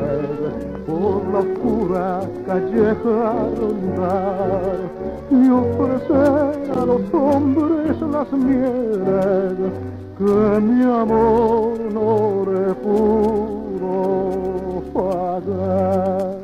por 0.85 1.23
la 1.33 1.39
oscura 1.39 2.21
calleja 2.45 3.19
rondar 3.59 4.79
y 5.29 5.49
ofrecer 5.49 6.71
a 6.77 6.85
los 6.85 7.01
hombres 7.13 8.01
las 8.01 8.31
mieles 8.31 9.71
que 10.17 10.59
mi 10.61 10.83
amor 10.83 11.79
no 11.93 12.45
le 12.51 12.73
pudo 12.75 13.93
pagar. 14.93 16.40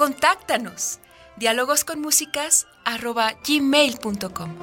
Contáctanos 0.00 0.98
diálogos 1.36 1.84
con 1.84 2.00
músicas 2.00 2.66
arroba 2.86 3.34
gmail.com. 3.46 4.56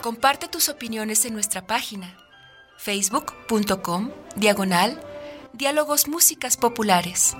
Comparte 0.00 0.46
tus 0.46 0.68
opiniones 0.68 1.24
en 1.24 1.32
nuestra 1.32 1.66
página 1.66 2.16
facebook.com 2.76 4.12
diagonal 4.36 5.02
diálogos 5.54 6.06
músicas 6.06 6.56
populares. 6.56 7.34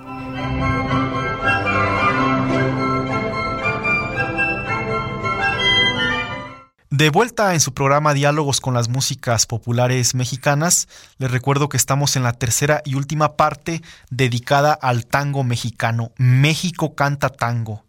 De 6.91 7.09
vuelta 7.09 7.55
en 7.55 7.59
su 7.59 7.73
programa 7.73 8.13
Diálogos 8.13 8.61
con 8.61 8.75
las 8.75 8.89
Músicas 8.89 9.47
Populares 9.47 10.13
Mexicanas, 10.13 10.87
les 11.17 11.31
recuerdo 11.31 11.67
que 11.67 11.77
estamos 11.77 12.15
en 12.15 12.21
la 12.21 12.33
tercera 12.33 12.83
y 12.85 12.93
última 12.93 13.35
parte 13.35 13.81
dedicada 14.11 14.73
al 14.73 15.07
tango 15.07 15.43
mexicano. 15.43 16.11
México 16.17 16.93
canta 16.93 17.29
tango. 17.29 17.84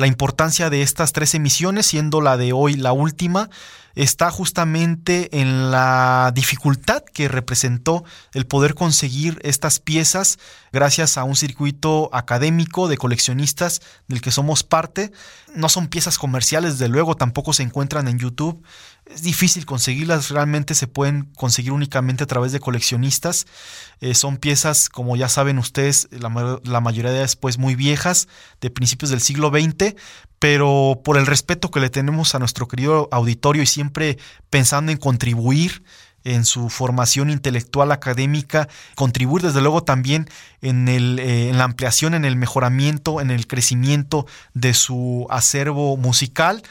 La 0.00 0.06
importancia 0.06 0.70
de 0.70 0.80
estas 0.80 1.12
tres 1.12 1.34
emisiones, 1.34 1.84
siendo 1.84 2.22
la 2.22 2.38
de 2.38 2.54
hoy 2.54 2.72
la 2.72 2.90
última, 2.94 3.50
está 3.94 4.30
justamente 4.30 5.40
en 5.42 5.70
la 5.70 6.32
dificultad 6.34 7.02
que 7.02 7.28
representó 7.28 8.02
el 8.32 8.46
poder 8.46 8.74
conseguir 8.74 9.38
estas 9.42 9.78
piezas 9.78 10.38
gracias 10.72 11.18
a 11.18 11.24
un 11.24 11.36
circuito 11.36 12.08
académico 12.14 12.88
de 12.88 12.96
coleccionistas 12.96 13.82
del 14.08 14.22
que 14.22 14.30
somos 14.30 14.62
parte. 14.62 15.12
No 15.54 15.68
son 15.68 15.88
piezas 15.88 16.16
comerciales, 16.16 16.78
de 16.78 16.88
luego 16.88 17.14
tampoco 17.14 17.52
se 17.52 17.62
encuentran 17.62 18.08
en 18.08 18.18
YouTube. 18.18 18.64
Es 19.10 19.22
difícil 19.22 19.66
conseguirlas, 19.66 20.30
realmente 20.30 20.74
se 20.74 20.86
pueden 20.86 21.24
conseguir 21.36 21.72
únicamente 21.72 22.22
a 22.24 22.26
través 22.26 22.52
de 22.52 22.60
coleccionistas. 22.60 23.46
Eh, 24.00 24.14
son 24.14 24.36
piezas, 24.36 24.88
como 24.88 25.16
ya 25.16 25.28
saben 25.28 25.58
ustedes, 25.58 26.08
la, 26.12 26.60
la 26.62 26.80
mayoría 26.80 27.10
de 27.10 27.18
ellas 27.18 27.34
pues 27.34 27.58
muy 27.58 27.74
viejas, 27.74 28.28
de 28.60 28.70
principios 28.70 29.10
del 29.10 29.20
siglo 29.20 29.50
XX, 29.50 29.96
pero 30.38 31.00
por 31.04 31.18
el 31.18 31.26
respeto 31.26 31.70
que 31.70 31.80
le 31.80 31.90
tenemos 31.90 32.34
a 32.34 32.38
nuestro 32.38 32.68
querido 32.68 33.08
auditorio 33.10 33.62
y 33.62 33.66
siempre 33.66 34.16
pensando 34.48 34.92
en 34.92 34.98
contribuir 34.98 35.82
en 36.24 36.44
su 36.44 36.68
formación 36.68 37.30
intelectual 37.30 37.92
académica, 37.92 38.68
contribuir 38.94 39.42
desde 39.42 39.60
luego 39.60 39.82
también 39.82 40.28
en, 40.60 40.88
el, 40.88 41.18
eh, 41.18 41.48
en 41.48 41.58
la 41.58 41.64
ampliación, 41.64 42.14
en 42.14 42.24
el 42.24 42.36
mejoramiento, 42.36 43.20
en 43.20 43.30
el 43.30 43.46
crecimiento 43.46 44.26
de 44.54 44.74
su 44.74 45.26
acervo 45.30 45.96
musical, 45.96 46.62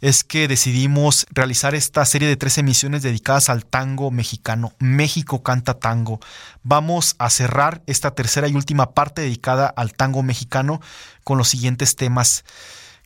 es 0.00 0.24
que 0.24 0.48
decidimos 0.48 1.26
realizar 1.30 1.74
esta 1.74 2.04
serie 2.04 2.28
de 2.28 2.36
tres 2.36 2.58
emisiones 2.58 3.02
dedicadas 3.02 3.48
al 3.48 3.66
tango 3.66 4.10
mexicano. 4.10 4.72
México 4.78 5.42
canta 5.42 5.74
tango. 5.74 6.20
Vamos 6.62 7.16
a 7.18 7.30
cerrar 7.30 7.82
esta 7.86 8.12
tercera 8.12 8.48
y 8.48 8.54
última 8.54 8.92
parte 8.92 9.22
dedicada 9.22 9.66
al 9.66 9.92
tango 9.92 10.22
mexicano 10.22 10.80
con 11.24 11.38
los 11.38 11.48
siguientes 11.48 11.96
temas. 11.96 12.44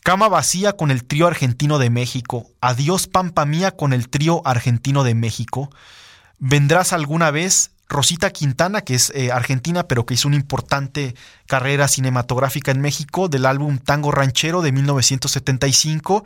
Cama 0.03 0.29
vacía 0.29 0.73
con 0.75 0.91
el 0.91 1.05
trío 1.05 1.27
argentino 1.27 1.79
de 1.79 1.91
México. 1.91 2.47
Adiós 2.61 3.07
Pampa 3.07 3.47
Mía 3.47 3.71
con 3.71 3.93
el 3.93 4.09
trío 4.09 4.43
argentino 4.47 5.05
de 5.05 5.15
México. 5.15 5.71
¿Vendrás 6.39 6.93
alguna 6.93 7.31
vez? 7.31 7.72
Rosita 7.93 8.31
Quintana, 8.31 8.81
que 8.81 8.95
es 8.95 9.13
eh, 9.15 9.31
argentina, 9.31 9.85
pero 9.87 10.07
que 10.07 10.15
hizo 10.15 10.29
una 10.29 10.37
importante 10.37 11.15
carrera 11.47 11.87
cinematográfica 11.87 12.71
en 12.71 12.81
México, 12.81 13.29
del 13.29 13.47
álbum 13.47 13.79
Tango 13.79 14.11
Ranchero 14.11 14.63
de 14.63 14.73
1975, 14.73 16.25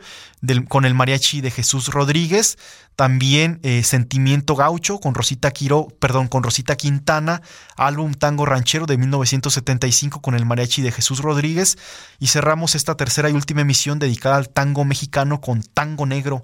con 0.67 0.85
el 0.85 0.93
mariachi 0.93 1.41
de 1.41 1.51
Jesús 1.51 1.89
Rodríguez. 1.89 2.57
También 2.95 3.59
eh, 3.61 3.83
Sentimiento 3.83 4.55
Gaucho 4.55 4.99
con 4.99 5.13
Rosita 5.13 5.51
Quiro, 5.51 5.87
perdón, 5.99 6.27
con 6.27 6.41
Rosita 6.41 6.75
Quintana, 6.75 7.43
álbum 7.75 8.13
Tango 8.15 8.47
Ranchero 8.47 8.87
de 8.87 8.97
1975 8.97 10.19
con 10.19 10.33
el 10.33 10.47
mariachi 10.47 10.81
de 10.81 10.91
Jesús 10.91 11.19
Rodríguez. 11.19 11.77
Y 12.17 12.27
cerramos 12.27 12.73
esta 12.73 12.95
tercera 12.95 13.29
y 13.29 13.33
última 13.33 13.61
emisión 13.61 13.99
dedicada 13.99 14.37
al 14.37 14.49
tango 14.49 14.83
mexicano 14.83 15.41
con 15.41 15.61
Tango 15.61 16.07
Negro. 16.07 16.43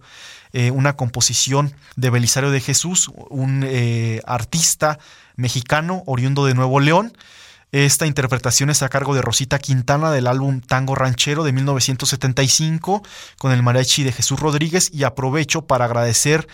Eh, 0.55 0.69
una 0.69 0.95
composición 0.95 1.73
de 1.95 2.11
Belisario 2.11 2.51
de 2.51 2.61
Jesús, 2.61 3.11
un 3.29 3.63
eh, 3.65 4.21
artista 4.27 4.99
mexicano 5.35 6.03
oriundo 6.05 6.45
de 6.45 6.53
Nuevo 6.53 6.79
León. 6.79 7.11
Esta 7.71 8.05
interpretación 8.05 8.69
es 8.69 8.83
a 8.83 8.89
cargo 8.89 9.15
de 9.15 9.23
Rosita 9.23 9.57
Quintana 9.57 10.11
del 10.11 10.27
álbum 10.27 10.61
Tango 10.61 10.93
Ranchero 10.93 11.43
de 11.43 11.53
1975 11.53 13.01
con 13.39 13.51
el 13.51 13.63
mariachi 13.63 14.03
de 14.03 14.11
Jesús 14.11 14.39
Rodríguez 14.39 14.91
y 14.93 15.05
aprovecho 15.05 15.65
para 15.65 15.85
agradecer 15.85 16.47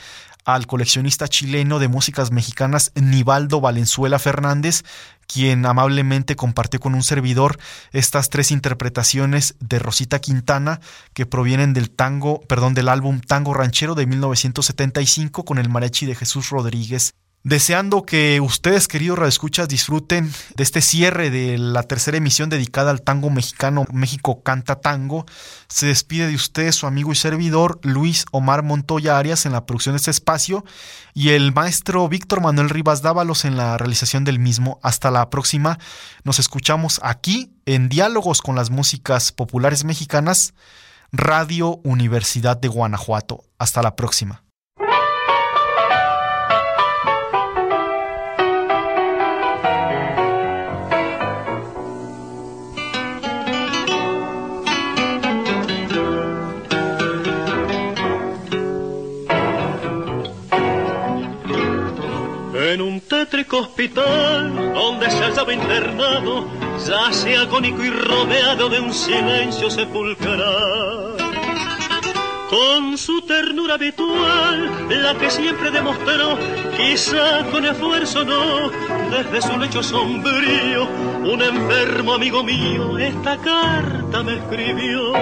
al 0.45 0.67
coleccionista 0.67 1.27
chileno 1.27 1.79
de 1.79 1.87
músicas 1.87 2.31
mexicanas 2.31 2.91
Nivaldo 2.95 3.61
Valenzuela 3.61 4.19
Fernández, 4.19 4.83
quien 5.27 5.65
amablemente 5.65 6.35
compartió 6.35 6.79
con 6.79 6.95
un 6.95 7.03
servidor 7.03 7.59
estas 7.91 8.29
tres 8.29 8.51
interpretaciones 8.51 9.55
de 9.59 9.79
Rosita 9.79 10.19
Quintana 10.19 10.79
que 11.13 11.25
provienen 11.25 11.73
del 11.73 11.91
tango, 11.91 12.41
perdón, 12.41 12.73
del 12.73 12.89
álbum 12.89 13.21
Tango 13.21 13.53
Ranchero 13.53 13.95
de 13.95 14.07
1975 14.07 15.45
con 15.45 15.59
el 15.59 15.69
mariachi 15.69 16.05
de 16.05 16.15
Jesús 16.15 16.49
Rodríguez. 16.49 17.13
Deseando 17.43 18.03
que 18.03 18.41
ustedes, 18.41 18.89
queridos 18.89 19.17
radioescuchas, 19.17 19.69
disfruten 19.69 20.29
de 20.55 20.63
este 20.63 20.81
cierre 20.81 21.29
de 21.29 21.57
la 21.57 21.83
tercera 21.83 22.17
emisión 22.17 22.49
dedicada 22.49 22.91
al 22.91 23.01
tango 23.01 23.29
mexicano 23.29 23.85
México 23.93 24.43
Canta 24.43 24.81
Tango, 24.81 25.25
se 25.69 25.85
despide 25.85 26.27
de 26.27 26.35
ustedes 26.35 26.75
su 26.75 26.85
amigo 26.85 27.13
y 27.13 27.15
servidor 27.15 27.79
Luis 27.81 28.25
Omar 28.33 28.61
Montoya 28.63 29.17
Arias 29.17 29.45
en 29.45 29.53
la 29.53 29.65
producción 29.65 29.93
de 29.93 29.97
este 29.97 30.11
espacio 30.11 30.65
y 31.13 31.29
el 31.29 31.53
maestro 31.53 32.09
Víctor 32.09 32.41
Manuel 32.41 32.69
Rivas 32.69 33.01
Dávalos 33.01 33.45
en 33.45 33.55
la 33.55 33.77
realización 33.77 34.25
del 34.25 34.37
mismo. 34.37 34.77
Hasta 34.83 35.09
la 35.09 35.29
próxima. 35.29 35.79
Nos 36.25 36.39
escuchamos 36.39 36.99
aquí 37.03 37.53
en 37.65 37.87
Diálogos 37.87 38.41
con 38.41 38.57
las 38.57 38.69
Músicas 38.69 39.31
Populares 39.31 39.85
Mexicanas, 39.85 40.55
Radio 41.13 41.79
Universidad 41.85 42.57
de 42.57 42.67
Guanajuato. 42.67 43.45
Hasta 43.57 43.81
la 43.81 43.95
próxima. 43.95 44.43
Tétrico 63.09 63.57
hospital 63.57 64.73
donde 64.73 65.09
se 65.09 65.23
hallaba 65.23 65.51
internado, 65.51 66.47
yace 66.87 67.35
agónico 67.35 67.83
y 67.83 67.89
rodeado 67.89 68.69
de 68.69 68.79
un 68.79 68.93
silencio 68.93 69.69
sepulcral. 69.69 71.17
Con 72.49 72.97
su 72.97 73.21
ternura 73.23 73.75
habitual, 73.75 74.87
la 74.89 75.15
que 75.15 75.29
siempre 75.29 75.71
demostró, 75.71 76.37
quizá 76.77 77.45
con 77.51 77.65
esfuerzo 77.65 78.23
no, 78.23 78.69
desde 79.09 79.41
su 79.41 79.57
lecho 79.57 79.83
sombrío, 79.83 80.87
un 81.23 81.41
enfermo 81.41 82.13
amigo 82.13 82.43
mío 82.43 82.97
esta 82.97 83.37
carta 83.37 84.23
me 84.23 84.35
escribió. 84.37 85.13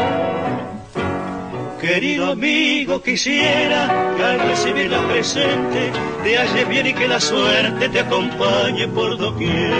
Querido 1.80 2.32
amigo, 2.32 3.04
quisiera 3.04 4.14
que 4.18 4.24
al 4.24 4.40
recibir 4.40 4.90
la 4.90 5.00
presente 5.08 5.92
te 6.24 6.38
halles 6.38 6.68
bien 6.68 6.88
y 6.88 6.94
que 6.94 7.08
la 7.08 7.20
suerte 7.20 7.88
te 7.90 8.00
acompañe 8.00 8.88
por 8.88 9.16
doquier. 9.16 9.74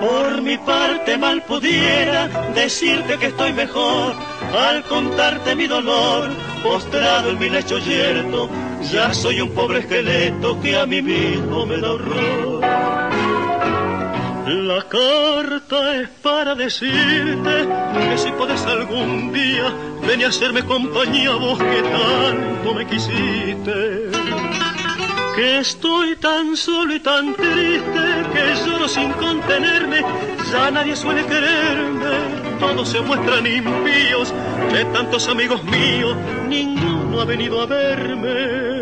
Por 0.00 0.42
mi 0.42 0.58
parte 0.58 1.16
mal 1.16 1.42
pudiera 1.44 2.28
decirte 2.54 3.16
que 3.18 3.26
estoy 3.26 3.54
mejor 3.54 4.14
al 4.54 4.82
contarte 4.82 5.56
mi 5.56 5.66
dolor, 5.66 6.30
postrado 6.62 7.30
en 7.30 7.38
mi 7.38 7.48
lecho 7.48 7.78
yerto, 7.78 8.50
ya 8.92 9.14
soy 9.14 9.40
un 9.40 9.50
pobre 9.52 9.78
esqueleto 9.78 10.60
que 10.60 10.76
a 10.76 10.84
mí 10.84 11.00
mismo 11.00 11.64
me 11.64 11.78
da 11.78 11.92
horror. 11.92 12.60
La 14.46 14.82
carta 14.82 16.00
es 16.00 16.08
para 16.22 16.54
decirte 16.54 17.68
que 18.10 18.18
si 18.18 18.30
puedes 18.32 18.60
algún 18.66 19.32
día 19.32 19.72
ven 20.06 20.22
a 20.24 20.28
hacerme 20.28 20.62
compañía 20.64 21.34
vos 21.34 21.58
que 21.58 21.82
tanto 21.82 22.74
me 22.74 22.86
quisiste. 22.86 24.10
Que 25.34 25.58
estoy 25.60 26.16
tan 26.16 26.56
solo 26.56 26.94
y 26.94 27.00
tan 27.00 27.34
triste 27.34 28.04
que 28.34 28.54
lloro 28.66 28.86
sin 28.86 29.12
contenerme, 29.12 30.02
ya 30.52 30.70
nadie 30.70 30.94
suele 30.94 31.24
quererme, 31.24 32.58
todos 32.60 32.88
se 32.88 33.00
muestran 33.00 33.46
impíos, 33.46 34.32
de 34.72 34.84
tantos 34.92 35.28
amigos 35.28 35.64
míos, 35.64 36.14
ninguno 36.48 37.20
ha 37.20 37.24
venido 37.24 37.62
a 37.62 37.66
verme. 37.66 38.81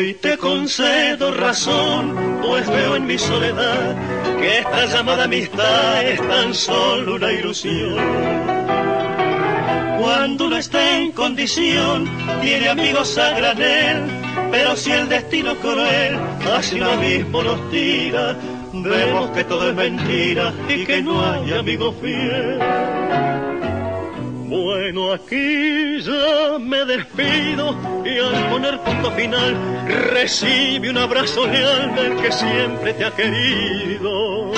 Hoy 0.00 0.14
te 0.14 0.38
concedo 0.38 1.30
razón, 1.30 2.38
pues 2.40 2.66
veo 2.70 2.96
en 2.96 3.06
mi 3.06 3.18
soledad 3.18 3.94
que 4.40 4.60
esta 4.60 4.86
llamada 4.86 5.24
amistad 5.24 6.02
es 6.08 6.26
tan 6.26 6.54
solo 6.54 7.16
una 7.16 7.30
ilusión. 7.30 7.96
Cuando 10.00 10.46
uno 10.46 10.56
está 10.56 10.96
en 10.96 11.12
condición, 11.12 12.08
tiene 12.40 12.70
amigos 12.70 13.18
a 13.18 13.32
granel, 13.32 14.06
pero 14.50 14.74
si 14.74 14.90
el 14.90 15.06
destino 15.06 15.54
cruel 15.56 16.18
hacia 16.50 16.78
un 16.78 16.82
abismo 16.84 17.42
nos 17.42 17.70
tira, 17.70 18.38
vemos 18.72 19.30
que 19.32 19.44
todo 19.44 19.68
es 19.68 19.76
mentira 19.76 20.54
y 20.66 20.86
que 20.86 21.02
no 21.02 21.30
hay 21.30 21.52
amigo 21.52 21.92
fiel. 22.00 22.58
Bueno, 24.50 25.12
aquí 25.12 26.00
ya 26.00 26.58
me 26.58 26.84
despido 26.84 27.78
y 28.04 28.18
al 28.18 28.50
poner 28.50 28.80
punto 28.80 29.12
final 29.12 29.56
recibe 30.12 30.90
un 30.90 30.98
abrazo 30.98 31.46
leal 31.46 31.94
del 31.94 32.16
que 32.16 32.32
siempre 32.32 32.94
te 32.94 33.04
ha 33.04 33.12
querido. 33.12 34.50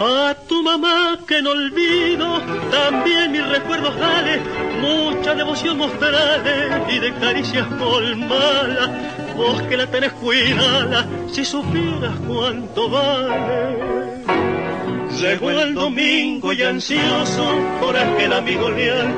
A 0.00 0.34
tu 0.48 0.64
mamá 0.64 1.16
que 1.28 1.40
no 1.42 1.50
olvido, 1.50 2.40
también 2.72 3.30
mis 3.30 3.46
recuerdos 3.46 3.96
dale, 4.00 4.40
mucha 4.80 5.36
devoción 5.36 5.78
mostrarle 5.78 6.92
y 6.92 6.98
de 6.98 7.14
caricias 7.14 7.68
colmala, 7.78 8.90
vos 9.36 9.62
que 9.62 9.76
la 9.76 9.86
tenés 9.86 10.12
cuidada, 10.14 11.06
si 11.30 11.44
supieras 11.44 12.16
cuánto 12.26 12.90
vale. 12.90 13.95
Llegó 15.20 15.50
el 15.50 15.74
domingo 15.74 16.52
y 16.52 16.62
ansioso 16.62 17.58
por 17.80 17.96
aquel 17.96 18.34
amigo 18.34 18.70
leal, 18.70 19.14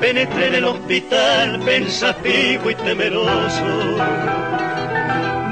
penetré 0.00 0.48
en 0.48 0.54
el 0.56 0.64
hospital 0.64 1.60
pensativo 1.60 2.68
y 2.68 2.74
temeroso. 2.74 3.64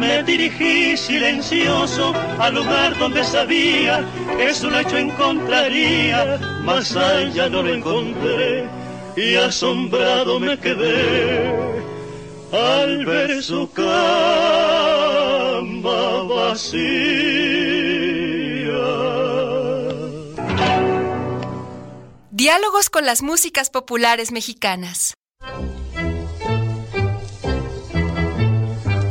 Me 0.01 0.25
dirigí 0.25 0.97
silencioso 0.97 2.13
al 2.41 2.57
lugar 2.57 2.99
donde 2.99 3.23
sabía 3.23 4.05
que 4.37 4.53
su 4.53 4.69
lecho 4.69 4.99
encontraría, 4.99 6.41
mas 6.65 6.97
allá 6.97 7.49
no 7.49 7.63
lo 7.63 7.73
encontré 7.73 8.65
y 9.17 9.37
asombrado 9.37 10.41
me 10.41 10.59
quedé 10.59 11.55
al 12.51 13.07
ver 13.07 13.41
su 13.43 13.71
cama 13.71 13.85
vacía. 16.29 17.54
Diálogos 22.37 22.91
con 22.91 23.07
las 23.07 23.23
músicas 23.23 23.71
populares 23.71 24.33
mexicanas. 24.33 25.15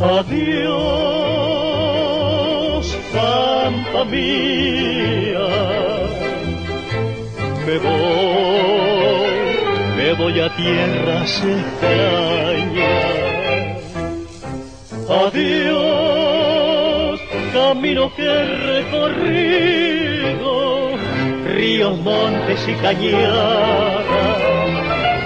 Adiós, 0.02 0.44
Santa 3.14 4.04
mía. 4.04 5.48
Me 7.66 7.78
voy, 7.78 7.96
me 9.96 10.14
voy 10.16 10.40
a 10.42 10.54
tierras 10.58 11.42
extrañas. 11.46 12.74
Adiós, 15.08 16.42
camino 17.54 18.14
que 18.18 18.26
he 18.26 18.44
recorrido 18.82 20.63
ríos, 21.64 21.98
montes 22.00 22.68
y 22.68 22.74
cañadas, 22.74 24.06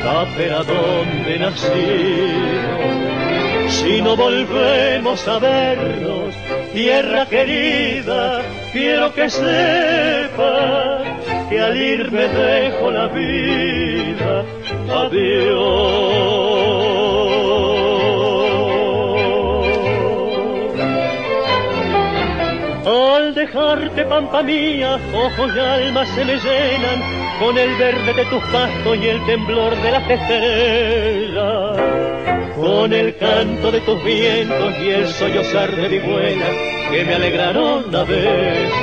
saber 0.04 0.54
a 0.54 0.64
dónde 0.64 1.40
nací. 1.40 2.30
Si 3.70 4.02
no 4.02 4.16
volvemos 4.16 5.28
a 5.28 5.40
vernos, 5.40 6.36
tierra 6.74 7.26
querida, 7.26 8.44
quiero 8.72 9.14
que 9.14 9.30
sepa 9.30 11.04
que 11.50 11.60
al 11.60 11.76
irme 11.76 12.28
dejo 12.28 12.92
la 12.92 13.08
vida. 13.08 14.46
Adiós. 15.04 16.47
Dejarte, 23.38 24.04
pampa 24.06 24.42
mía, 24.42 25.00
ojos 25.14 25.52
y 25.56 25.60
alma 25.60 26.06
se 26.08 26.26
me 26.26 26.38
llenan 26.38 27.00
con 27.40 27.56
el 27.58 27.76
verde 27.76 28.14
de 28.14 28.26
tus 28.26 28.44
pastos 28.46 28.98
y 28.98 29.08
el 29.08 29.24
temblor 29.28 29.76
de 29.76 29.92
las 29.92 30.10
estrellas. 30.10 31.78
Con 32.56 32.92
el 32.92 33.16
canto 33.18 33.72
de 33.72 33.82
tus 33.82 34.04
vientos 34.04 34.74
y 34.82 34.90
el 34.90 35.08
sollozar 35.08 35.70
de 35.76 35.88
mi 35.88 36.00
buena 36.00 36.48
que 36.90 37.06
me 37.06 37.14
alegraron 37.14 37.96
a 37.96 38.04
veces 38.04 38.74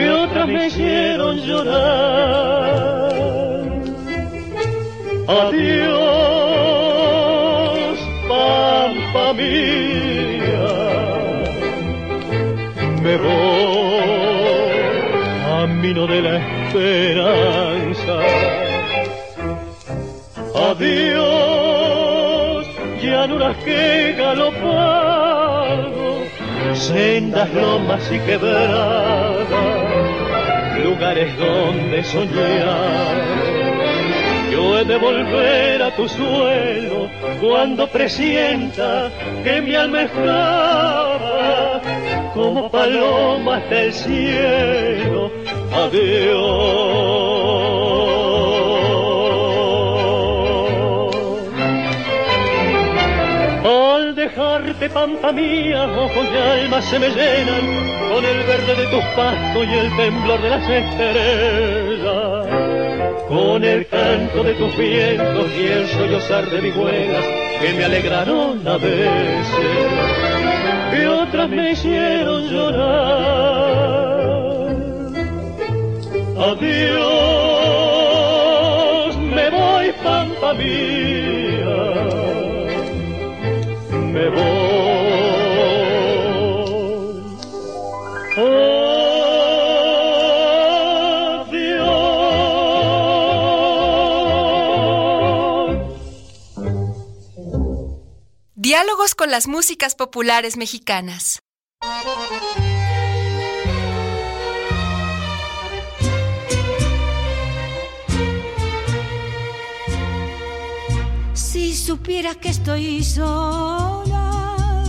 y 0.00 0.08
otras 0.08 0.46
me 0.46 0.66
hicieron 0.68 1.38
llorar. 1.38 3.08
Adiós, 5.26 5.98
pampa 8.28 9.32
mía 9.34 10.07
camino 15.88 16.06
de 16.06 16.20
la 16.20 16.36
esperanza. 16.66 18.20
Adiós, 20.70 22.66
llanuras 23.02 23.56
que 23.64 24.14
galopado, 24.18 26.18
sendas, 26.74 27.48
lomas 27.54 28.02
y 28.12 28.18
quebradas, 28.18 29.48
lugares 30.84 31.34
donde 31.38 32.04
soñar. 32.04 33.16
Yo 34.52 34.78
he 34.78 34.84
de 34.84 34.98
volver 34.98 35.82
a 35.82 35.96
tu 35.96 36.06
suelo 36.08 37.08
cuando 37.40 37.86
presienta 37.86 39.10
que 39.42 39.62
mi 39.62 39.74
alma 39.74 40.02
escapa 40.02 41.80
como 42.34 42.70
paloma 42.70 43.56
hasta 43.56 43.82
el 43.82 43.92
cielo. 43.92 45.30
Adiós. 45.78 47.68
Al 53.64 54.14
dejarte, 54.14 54.88
pampa 54.90 55.32
mía, 55.32 55.84
ojos 55.84 56.26
y 56.32 56.36
alma 56.36 56.82
se 56.82 56.98
me 56.98 57.08
llenan 57.08 57.66
con 58.10 58.24
el 58.24 58.38
verde 58.50 58.74
de 58.74 58.86
tus 58.86 59.04
pastos 59.16 59.66
y 59.66 59.74
el 59.74 59.96
temblor 59.96 60.42
de 60.42 60.50
las 60.50 60.68
estrellas 60.68 62.48
con 63.28 63.62
el 63.62 63.86
canto 63.86 64.42
de 64.42 64.54
tus 64.54 64.74
vientos 64.76 65.46
y 65.54 65.66
el 65.66 65.86
sollozar 65.88 66.48
de 66.48 66.62
mis 66.62 66.74
vuelas 66.74 67.24
que 67.60 67.74
me 67.74 67.84
alegraron 67.84 68.66
a 68.66 68.78
veces 68.78 69.46
y 70.98 71.04
otras 71.04 71.50
me 71.50 71.72
hicieron 71.72 72.48
llorar. 72.48 73.57
Adiós, 76.50 76.78
me 79.18 79.50
voy 79.50 79.92
fantasía, 80.02 81.76
me 83.92 84.30
voy. 84.30 84.88
Adiós. 91.38 91.78
Diálogos 98.54 99.14
con 99.14 99.30
las 99.30 99.46
músicas 99.48 99.94
populares 99.94 100.56
mexicanas. 100.56 101.40
Supieras 112.08 112.36
que 112.38 112.48
estoy 112.48 113.04
sola 113.04 114.82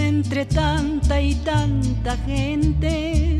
entre 0.00 0.44
tanta 0.44 1.20
y 1.20 1.36
tanta 1.36 2.16
gente, 2.26 3.38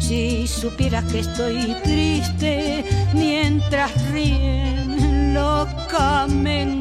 si 0.00 0.48
supieras 0.48 1.04
que 1.04 1.20
estoy 1.20 1.76
triste 1.84 2.84
mientras 3.14 3.92
ríen 4.10 5.32
locamente 5.32 6.72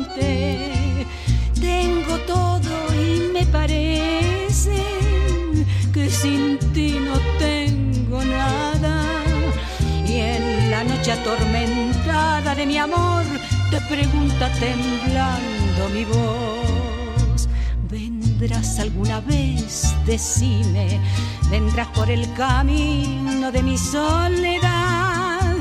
tengo 1.62 2.18
todo 2.26 2.72
y 2.96 3.32
me 3.32 3.46
parece 3.46 4.76
que 5.94 6.10
sin 6.10 6.58
ti 6.74 6.98
no 7.00 7.14
tengo 7.38 8.26
nada. 8.26 9.06
Y 10.08 10.14
en 10.14 10.72
la 10.72 10.84
noche 10.84 11.12
atormentada 11.12 12.56
de 12.56 12.66
mi 12.66 12.80
amor 12.80 13.24
te 13.70 13.80
pregunta 13.82 14.52
temblando 14.54 15.59
mi 15.88 16.04
voz. 16.06 17.48
¿Vendrás 17.90 18.80
alguna 18.80 19.22
vez? 19.22 19.96
Decime, 20.06 21.00
vendrás 21.50 21.88
por 21.90 22.10
el 22.10 22.32
camino 22.34 23.52
de 23.52 23.64
mi 23.64 23.78
soledad. 23.78 25.56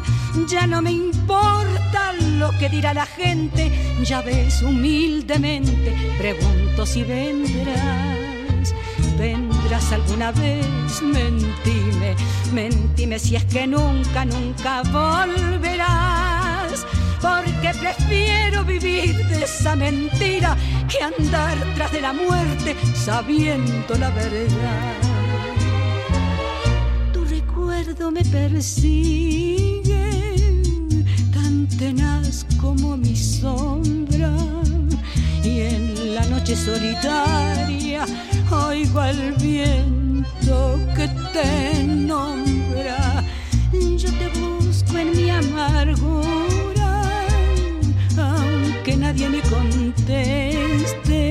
Ya 0.49 0.67
no 0.67 0.83
me 0.83 0.93
importa 0.93 2.13
lo 2.39 2.51
que 2.59 2.69
dirá 2.69 2.95
la 2.95 3.07
gente, 3.07 3.71
ya 4.05 4.23
ves 4.23 4.63
humildemente, 4.63 5.95
pregunto 6.17 6.87
si 6.87 7.03
vendrás, 7.03 8.75
vendrás 9.19 9.93
alguna 9.93 10.31
vez, 10.33 11.03
mentime, 11.03 12.15
mentime 12.53 13.19
si 13.19 13.37
es 13.37 13.45
que 13.47 13.67
nunca, 13.67 14.25
nunca 14.25 14.83
volverás, 14.85 16.38
porque 17.21 17.71
prefiero 17.79 18.65
vivir 18.65 19.17
de 19.27 19.45
esa 19.45 19.77
mentira 19.77 20.57
que 20.89 21.03
andar 21.03 21.57
tras 21.75 21.93
de 21.93 22.01
la 22.01 22.13
muerte 22.13 22.77
sabiendo 22.95 23.95
la 23.99 24.11
verdad. 24.11 24.95
Tu 27.13 27.25
recuerdo 27.25 28.11
me 28.11 28.25
persigue 28.25 29.79
tenaz 31.79 32.45
como 32.61 32.97
mi 32.97 33.15
sombra 33.15 34.33
y 35.45 35.61
en 35.61 36.15
la 36.15 36.25
noche 36.27 36.57
solitaria 36.57 38.05
oigo 38.51 39.01
al 39.01 39.33
viento 39.35 40.79
que 40.97 41.09
te 41.33 41.85
nombra. 41.85 43.23
Yo 43.97 44.11
te 44.21 44.29
busco 44.41 44.99
en 44.99 45.17
mi 45.17 45.31
amargura, 45.31 46.88
nadie 49.09 49.29
me 49.31 49.41
conteste. 49.41 51.23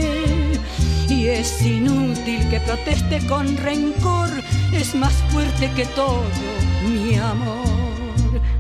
Y 1.08 1.28
es 1.28 1.62
inútil 1.62 2.50
que 2.50 2.60
proteste 2.62 3.20
con 3.28 3.56
rencor, 3.58 4.30
es 4.74 4.96
más 4.96 5.14
fuerte 5.32 5.70
que 5.76 5.86
todo 5.86 6.24
mi 6.90 7.16
amor. 7.16 7.68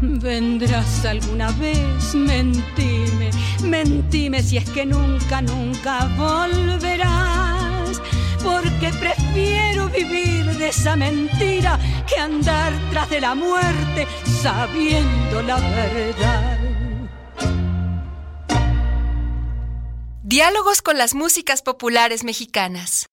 Vendrás 0.01 1.03
alguna 1.05 1.49
vez, 1.53 2.13
mentime, 2.13 3.31
mentime 3.63 4.43
si 4.43 4.57
es 4.57 4.69
que 4.69 4.85
nunca, 4.85 5.41
nunca 5.41 6.07
volverás. 6.15 7.99
Porque 8.43 8.89
prefiero 8.99 9.89
vivir 9.89 10.45
de 10.59 10.67
esa 10.69 10.95
mentira 10.95 11.79
que 12.07 12.19
andar 12.19 12.71
tras 12.91 13.09
de 13.09 13.21
la 13.21 13.33
muerte 13.33 14.07
sabiendo 14.43 15.41
la 15.41 15.59
verdad. 15.59 16.56
Diálogos 20.29 20.81
con 20.81 20.97
las 20.97 21.15
músicas 21.15 21.61
populares 21.61 22.25
mexicanas. 22.25 23.05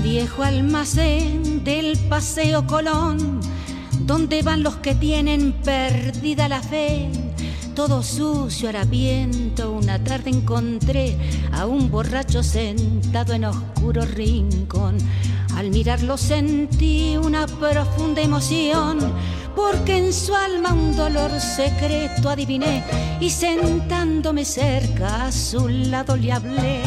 viejo 0.00 0.44
almacén 0.44 1.64
del 1.64 1.98
Paseo 2.08 2.68
Colón, 2.68 3.40
donde 4.02 4.42
van 4.42 4.62
los 4.62 4.76
que 4.76 4.94
tienen 4.94 5.54
perdida 5.64 6.48
la 6.48 6.62
fe. 6.62 7.23
Todo 7.74 8.04
sucio, 8.04 8.68
harapiento, 8.68 9.72
una 9.72 9.98
tarde 9.98 10.30
encontré 10.30 11.18
a 11.52 11.66
un 11.66 11.90
borracho 11.90 12.40
sentado 12.42 13.32
en 13.32 13.46
oscuro 13.46 14.02
rincón. 14.06 14.96
Al 15.56 15.70
mirarlo 15.70 16.16
sentí 16.16 17.16
una 17.16 17.46
profunda 17.48 18.22
emoción, 18.22 18.98
porque 19.56 19.98
en 19.98 20.12
su 20.12 20.36
alma 20.36 20.72
un 20.72 20.96
dolor 20.96 21.40
secreto 21.40 22.28
adiviné 22.28 22.84
y 23.20 23.28
sentándome 23.30 24.44
cerca 24.44 25.26
a 25.26 25.32
su 25.32 25.68
lado 25.68 26.16
le 26.16 26.30
hablé 26.30 26.80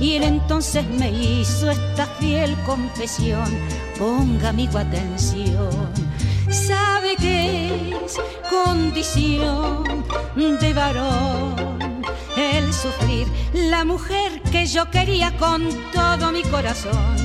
y 0.00 0.14
él 0.14 0.24
entonces 0.24 0.84
me 0.88 1.10
hizo 1.10 1.70
esta 1.70 2.06
fiel 2.18 2.56
confesión. 2.66 3.48
Ponga 3.96 4.48
amigo 4.48 4.76
atención, 4.76 5.92
sabe 6.52 7.16
que 7.16 7.94
es 8.04 8.18
condición 8.50 10.04
de 10.60 10.72
varón 10.74 12.02
el 12.36 12.72
sufrir. 12.72 13.26
La 13.54 13.84
mujer 13.84 14.42
que 14.50 14.66
yo 14.66 14.90
quería 14.90 15.36
con 15.38 15.66
todo 15.92 16.30
mi 16.30 16.42
corazón 16.42 17.16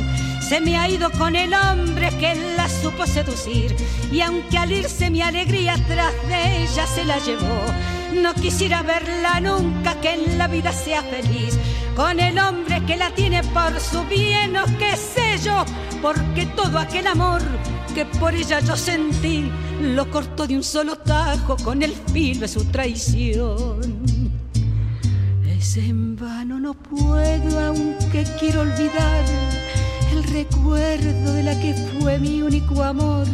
se 0.41 0.61
me 0.61 0.77
ha 0.77 0.87
ido 0.87 1.11
con 1.11 1.35
el 1.35 1.53
hombre 1.53 2.09
que 2.19 2.35
la 2.55 2.69
supo 2.69 3.05
seducir 3.05 3.75
y 4.11 4.21
aunque 4.21 4.57
al 4.57 4.71
irse 4.71 5.09
mi 5.09 5.21
alegría 5.21 5.75
tras 5.87 6.13
de 6.27 6.63
ella 6.63 6.87
se 6.87 7.03
la 7.03 7.19
llevó, 7.19 7.61
no 8.13 8.33
quisiera 8.33 8.81
verla 8.81 9.41
nunca 9.41 9.99
que 9.99 10.13
en 10.13 10.37
la 10.37 10.47
vida 10.47 10.71
sea 10.71 11.03
feliz 11.03 11.57
con 11.95 12.19
el 12.21 12.39
hombre 12.39 12.81
que 12.85 12.95
la 12.95 13.09
tiene 13.09 13.43
por 13.43 13.77
su 13.79 14.03
bien 14.05 14.55
o 14.55 14.65
qué 14.77 14.95
sé 14.95 15.37
yo, 15.43 15.65
porque 16.01 16.45
todo 16.45 16.79
aquel 16.79 17.07
amor 17.07 17.41
que 17.97 18.05
por 18.19 18.35
ella 18.35 18.59
yo 18.59 18.77
sentí 18.77 19.49
lo 19.81 20.07
cortó 20.11 20.45
de 20.45 20.55
un 20.55 20.61
solo 20.61 20.97
tajo 20.97 21.57
con 21.57 21.81
el 21.81 21.93
filo 22.13 22.41
de 22.41 22.47
su 22.47 22.63
traición. 22.65 23.79
Es 25.57 25.77
en 25.77 26.15
vano, 26.15 26.59
no 26.59 26.75
puedo, 26.75 27.59
aunque 27.59 28.23
quiero 28.39 28.61
olvidar 28.61 29.25
el 30.11 30.23
recuerdo 30.25 31.33
de 31.33 31.41
la 31.41 31.59
que 31.59 31.73
fue 31.73 32.19
mi 32.19 32.43
único 32.43 32.83
amor. 32.83 33.25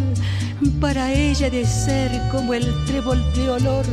Para 0.80 1.12
ella 1.12 1.50
de 1.50 1.66
ser 1.66 2.10
como 2.32 2.54
el 2.54 2.66
trébol 2.86 3.22
de 3.34 3.50
olor 3.50 3.86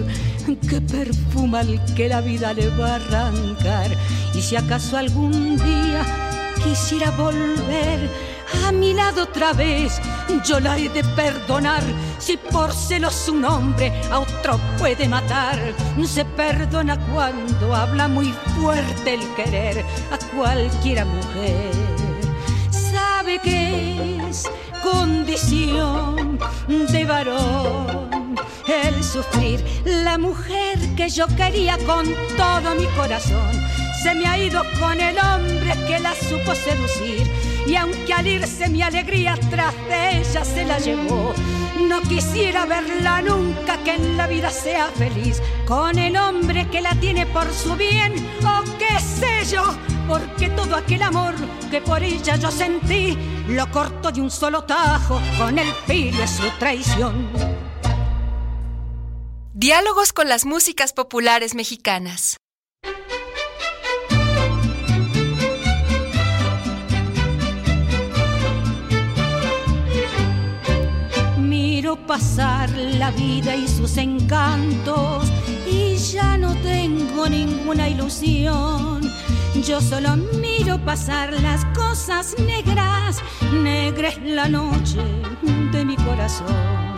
que 0.69 0.81
perfuma 0.81 1.61
al 1.61 1.85
que 1.97 2.09
la 2.09 2.21
vida 2.21 2.53
le 2.53 2.69
va 2.77 2.93
a 2.93 2.95
arrancar. 2.95 3.91
Y 4.35 4.41
si 4.41 4.55
acaso 4.55 4.97
algún 4.97 5.57
día 5.57 6.05
quisiera 6.63 7.11
volver 7.11 8.09
a 8.65 8.71
mi 8.71 8.93
lado 8.93 9.25
otra 9.25 9.53
vez, 9.53 10.01
yo 10.45 10.61
la 10.61 10.79
he 10.79 10.89
de 10.89 11.03
perdonar. 11.05 11.83
Si 12.19 12.37
por 12.37 12.73
celos 12.73 13.29
un 13.29 13.45
hombre 13.45 13.93
a 14.11 14.21
otro 14.21 14.59
puede 14.79 15.09
matar, 15.09 15.59
se 16.05 16.25
perdona 16.25 16.99
cuando 17.13 17.75
habla 17.75 18.09
muy 18.09 18.33
fuerte 18.57 19.15
el 19.15 19.35
querer 19.35 19.85
a 20.11 20.19
cualquiera 20.37 21.05
mujer. 21.05 21.71
Sabe 22.71 23.39
que 23.39 24.19
es 24.29 24.51
condición 24.83 26.39
de 26.69 27.05
varón 27.05 28.37
el 28.67 29.03
sufrir. 29.03 29.65
La 29.85 30.19
mujer 30.19 30.79
que 30.97 31.09
yo 31.09 31.27
quería 31.37 31.79
con 31.87 32.07
todo 32.37 32.75
mi 32.75 32.87
corazón 32.97 33.53
se 34.03 34.15
me 34.15 34.27
ha 34.27 34.39
ido 34.39 34.63
con 34.79 34.99
el 35.01 35.17
hombre 35.19 35.75
que 35.87 35.99
la 35.99 36.15
supo 36.15 36.55
seducir. 36.55 37.31
Y 37.71 37.77
aunque 37.77 38.13
al 38.13 38.27
irse 38.27 38.69
mi 38.69 38.83
alegría 38.83 39.39
tras 39.49 39.73
de 39.87 40.19
ella 40.19 40.45
se 40.45 40.65
la 40.65 40.81
llevó, 40.81 41.33
no 41.79 42.01
quisiera 42.03 42.67
verla 42.67 43.23
nunca 43.23 43.79
que 43.85 43.95
en 43.95 44.17
la 44.17 44.27
vida 44.27 44.51
sea 44.51 44.89
feliz 44.89 45.41
con 45.69 45.97
el 45.97 46.17
hombre 46.17 46.69
que 46.69 46.81
la 46.81 46.97
tiene 46.97 47.27
por 47.27 47.49
su 47.55 47.77
bien 47.77 48.13
o 48.45 48.65
qué 48.77 48.99
sé 48.99 49.55
yo, 49.55 49.63
porque 50.09 50.49
todo 50.51 50.75
aquel 50.75 51.01
amor 51.01 51.37
que 51.71 51.81
por 51.81 52.03
ella 52.03 52.35
yo 52.35 52.51
sentí 52.51 53.17
lo 53.47 53.71
corto 53.71 54.11
de 54.11 54.21
un 54.21 54.33
solo 54.33 54.65
tajo 54.65 55.21
con 55.39 55.57
el 55.57 55.73
filo 55.87 56.19
de 56.19 56.27
su 56.27 56.51
traición. 56.59 57.29
Diálogos 59.55 60.13
con 60.13 60.29
las 60.29 60.45
músicas 60.45 60.93
populares 60.93 61.55
mexicanas. 61.55 62.37
Pasar 71.97 72.71
la 72.71 73.11
vida 73.11 73.55
y 73.57 73.67
sus 73.67 73.97
encantos 73.97 75.31
y 75.71 75.97
ya 75.97 76.37
no 76.37 76.55
tengo 76.57 77.29
ninguna 77.29 77.89
ilusión. 77.89 79.01
Yo 79.67 79.81
solo 79.81 80.17
miro 80.17 80.79
pasar 80.85 81.33
las 81.43 81.65
cosas 81.67 82.37
negras, 82.39 83.19
negra 83.53 84.09
es 84.09 84.19
la 84.23 84.49
noche 84.49 85.01
de 85.73 85.85
mi 85.85 85.97
corazón. 85.97 86.97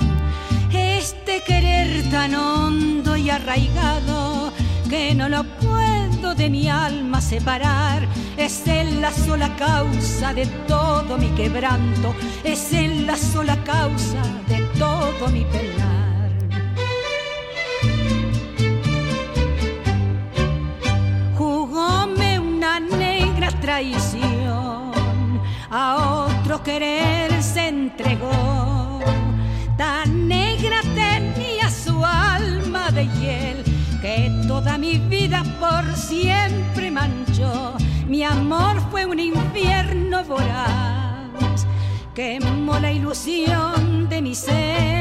Este 0.73 1.43
querer 1.47 2.11
tan 2.11 2.35
hondo 2.35 3.17
y 3.17 3.31
arraigado 3.31 4.53
que 4.89 5.15
no 5.15 5.29
lo 5.29 5.45
puedo 5.45 6.35
de 6.35 6.51
mi 6.51 6.69
alma 6.69 7.21
separar. 7.21 8.07
Es 8.37 8.67
en 8.67 9.01
la 9.01 9.13
sola 9.13 9.55
causa 9.57 10.33
de 10.35 10.47
todo 10.67 11.19
mi 11.19 11.29
quebranto, 11.29 12.15
es 12.45 12.73
en 12.73 13.07
la 13.07 13.17
sola 13.17 13.63
causa 13.65 14.23
de 14.49 14.62
todo 14.83 15.29
mi 15.29 15.45
penar. 15.45 16.31
Jugóme 21.39 22.41
una 22.41 22.81
negra 22.81 23.51
traición, 23.61 25.41
a 25.71 25.85
otro 26.27 26.63
querer 26.65 27.31
se 27.43 27.69
entregó. 27.69 29.01
Tan 29.77 30.27
negra 30.27 30.81
tenía 31.05 31.71
su 31.71 32.05
alma 32.05 32.91
de 32.91 33.05
hiel 33.17 33.59
que 34.01 34.17
toda 34.49 34.79
mi 34.79 34.99
vida 34.99 35.41
por 35.61 35.85
siempre 35.97 36.91
manchó. 36.91 37.75
Mi 38.09 38.25
amor 38.25 38.75
fue 38.91 39.07
un 39.07 39.21
infierno 39.21 40.25
voraz, 40.25 41.12
quemó 42.15 42.79
la 42.79 42.93
ilusión 42.93 44.09
de 44.09 44.23
mi 44.23 44.35
ser. 44.35 44.92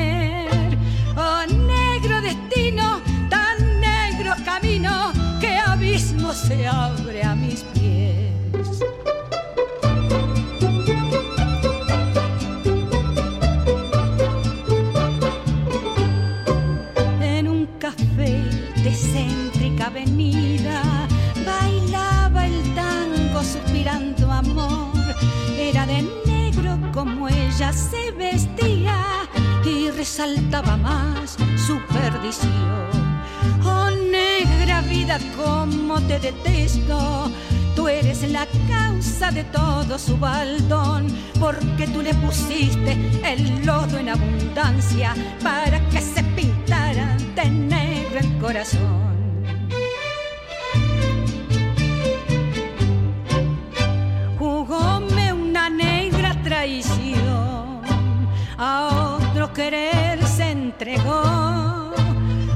Y 30.22 30.24
resaltaba 30.24 30.78
más 30.78 31.38
su 31.66 31.80
perdición. 31.88 32.52
Oh 33.66 33.90
negra 34.12 34.82
vida, 34.82 35.18
como 35.36 36.00
te 36.02 36.20
detesto. 36.20 37.32
Tú 37.76 37.88
eres 37.88 38.22
la 38.30 38.46
causa 38.70 39.32
de 39.32 39.44
todo 39.46 39.98
su 39.98 40.18
baldón, 40.18 41.08
porque 41.40 41.88
tú 41.88 42.02
le 42.02 42.14
pusiste 42.16 42.98
el 43.24 43.66
lodo 43.66 43.98
en 43.98 44.10
abundancia 44.10 45.16
para 45.42 45.80
que 45.90 46.02
se 46.02 46.24
pintara 46.36 47.18
de 47.36 47.50
negro 47.50 48.20
el 48.20 48.38
corazón. 48.38 49.02
Jugóme 54.38 55.34
una 55.34 55.70
negra 55.70 56.36
traición, 56.44 57.82
a 58.58 58.91
querer 59.54 60.26
se 60.28 60.52
entregó. 60.52 61.94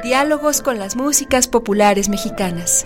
Diálogos 0.03 0.61
con 0.61 0.77
las 0.77 0.95
músicas 0.95 1.47
populares 1.47 2.09
mexicanas. 2.09 2.85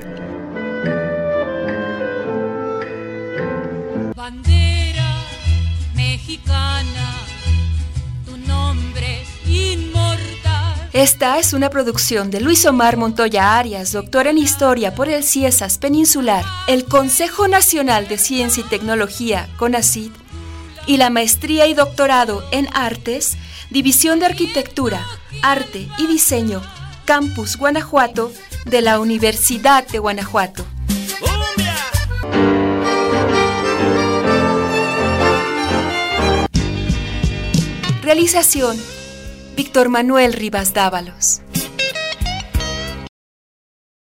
Esta 11.03 11.37
es 11.37 11.51
una 11.51 11.69
producción 11.69 12.31
de 12.31 12.39
Luis 12.39 12.65
Omar 12.65 12.95
Montoya 12.95 13.57
Arias, 13.57 13.91
doctor 13.91 14.25
en 14.25 14.37
Historia 14.37 14.95
por 14.95 15.09
el 15.09 15.25
CIESAS 15.25 15.77
Peninsular, 15.77 16.45
el 16.67 16.85
Consejo 16.85 17.49
Nacional 17.49 18.07
de 18.07 18.17
Ciencia 18.17 18.63
y 18.65 18.69
Tecnología, 18.69 19.49
CONACYT, 19.57 20.13
y 20.87 20.95
la 20.95 21.09
Maestría 21.09 21.67
y 21.67 21.73
Doctorado 21.73 22.41
en 22.51 22.69
Artes, 22.73 23.35
División 23.69 24.21
de 24.21 24.27
Arquitectura, 24.27 25.05
Arte 25.41 25.89
y 25.97 26.07
Diseño, 26.07 26.61
Campus 27.03 27.57
Guanajuato, 27.57 28.31
de 28.63 28.81
la 28.81 29.01
Universidad 29.01 29.85
de 29.85 29.99
Guanajuato. 29.99 30.65
Realización, 38.01 38.77
Víctor 39.55 39.89
Manuel 39.89 40.33
Rivas 40.33 40.73
Dávalos. 40.73 41.41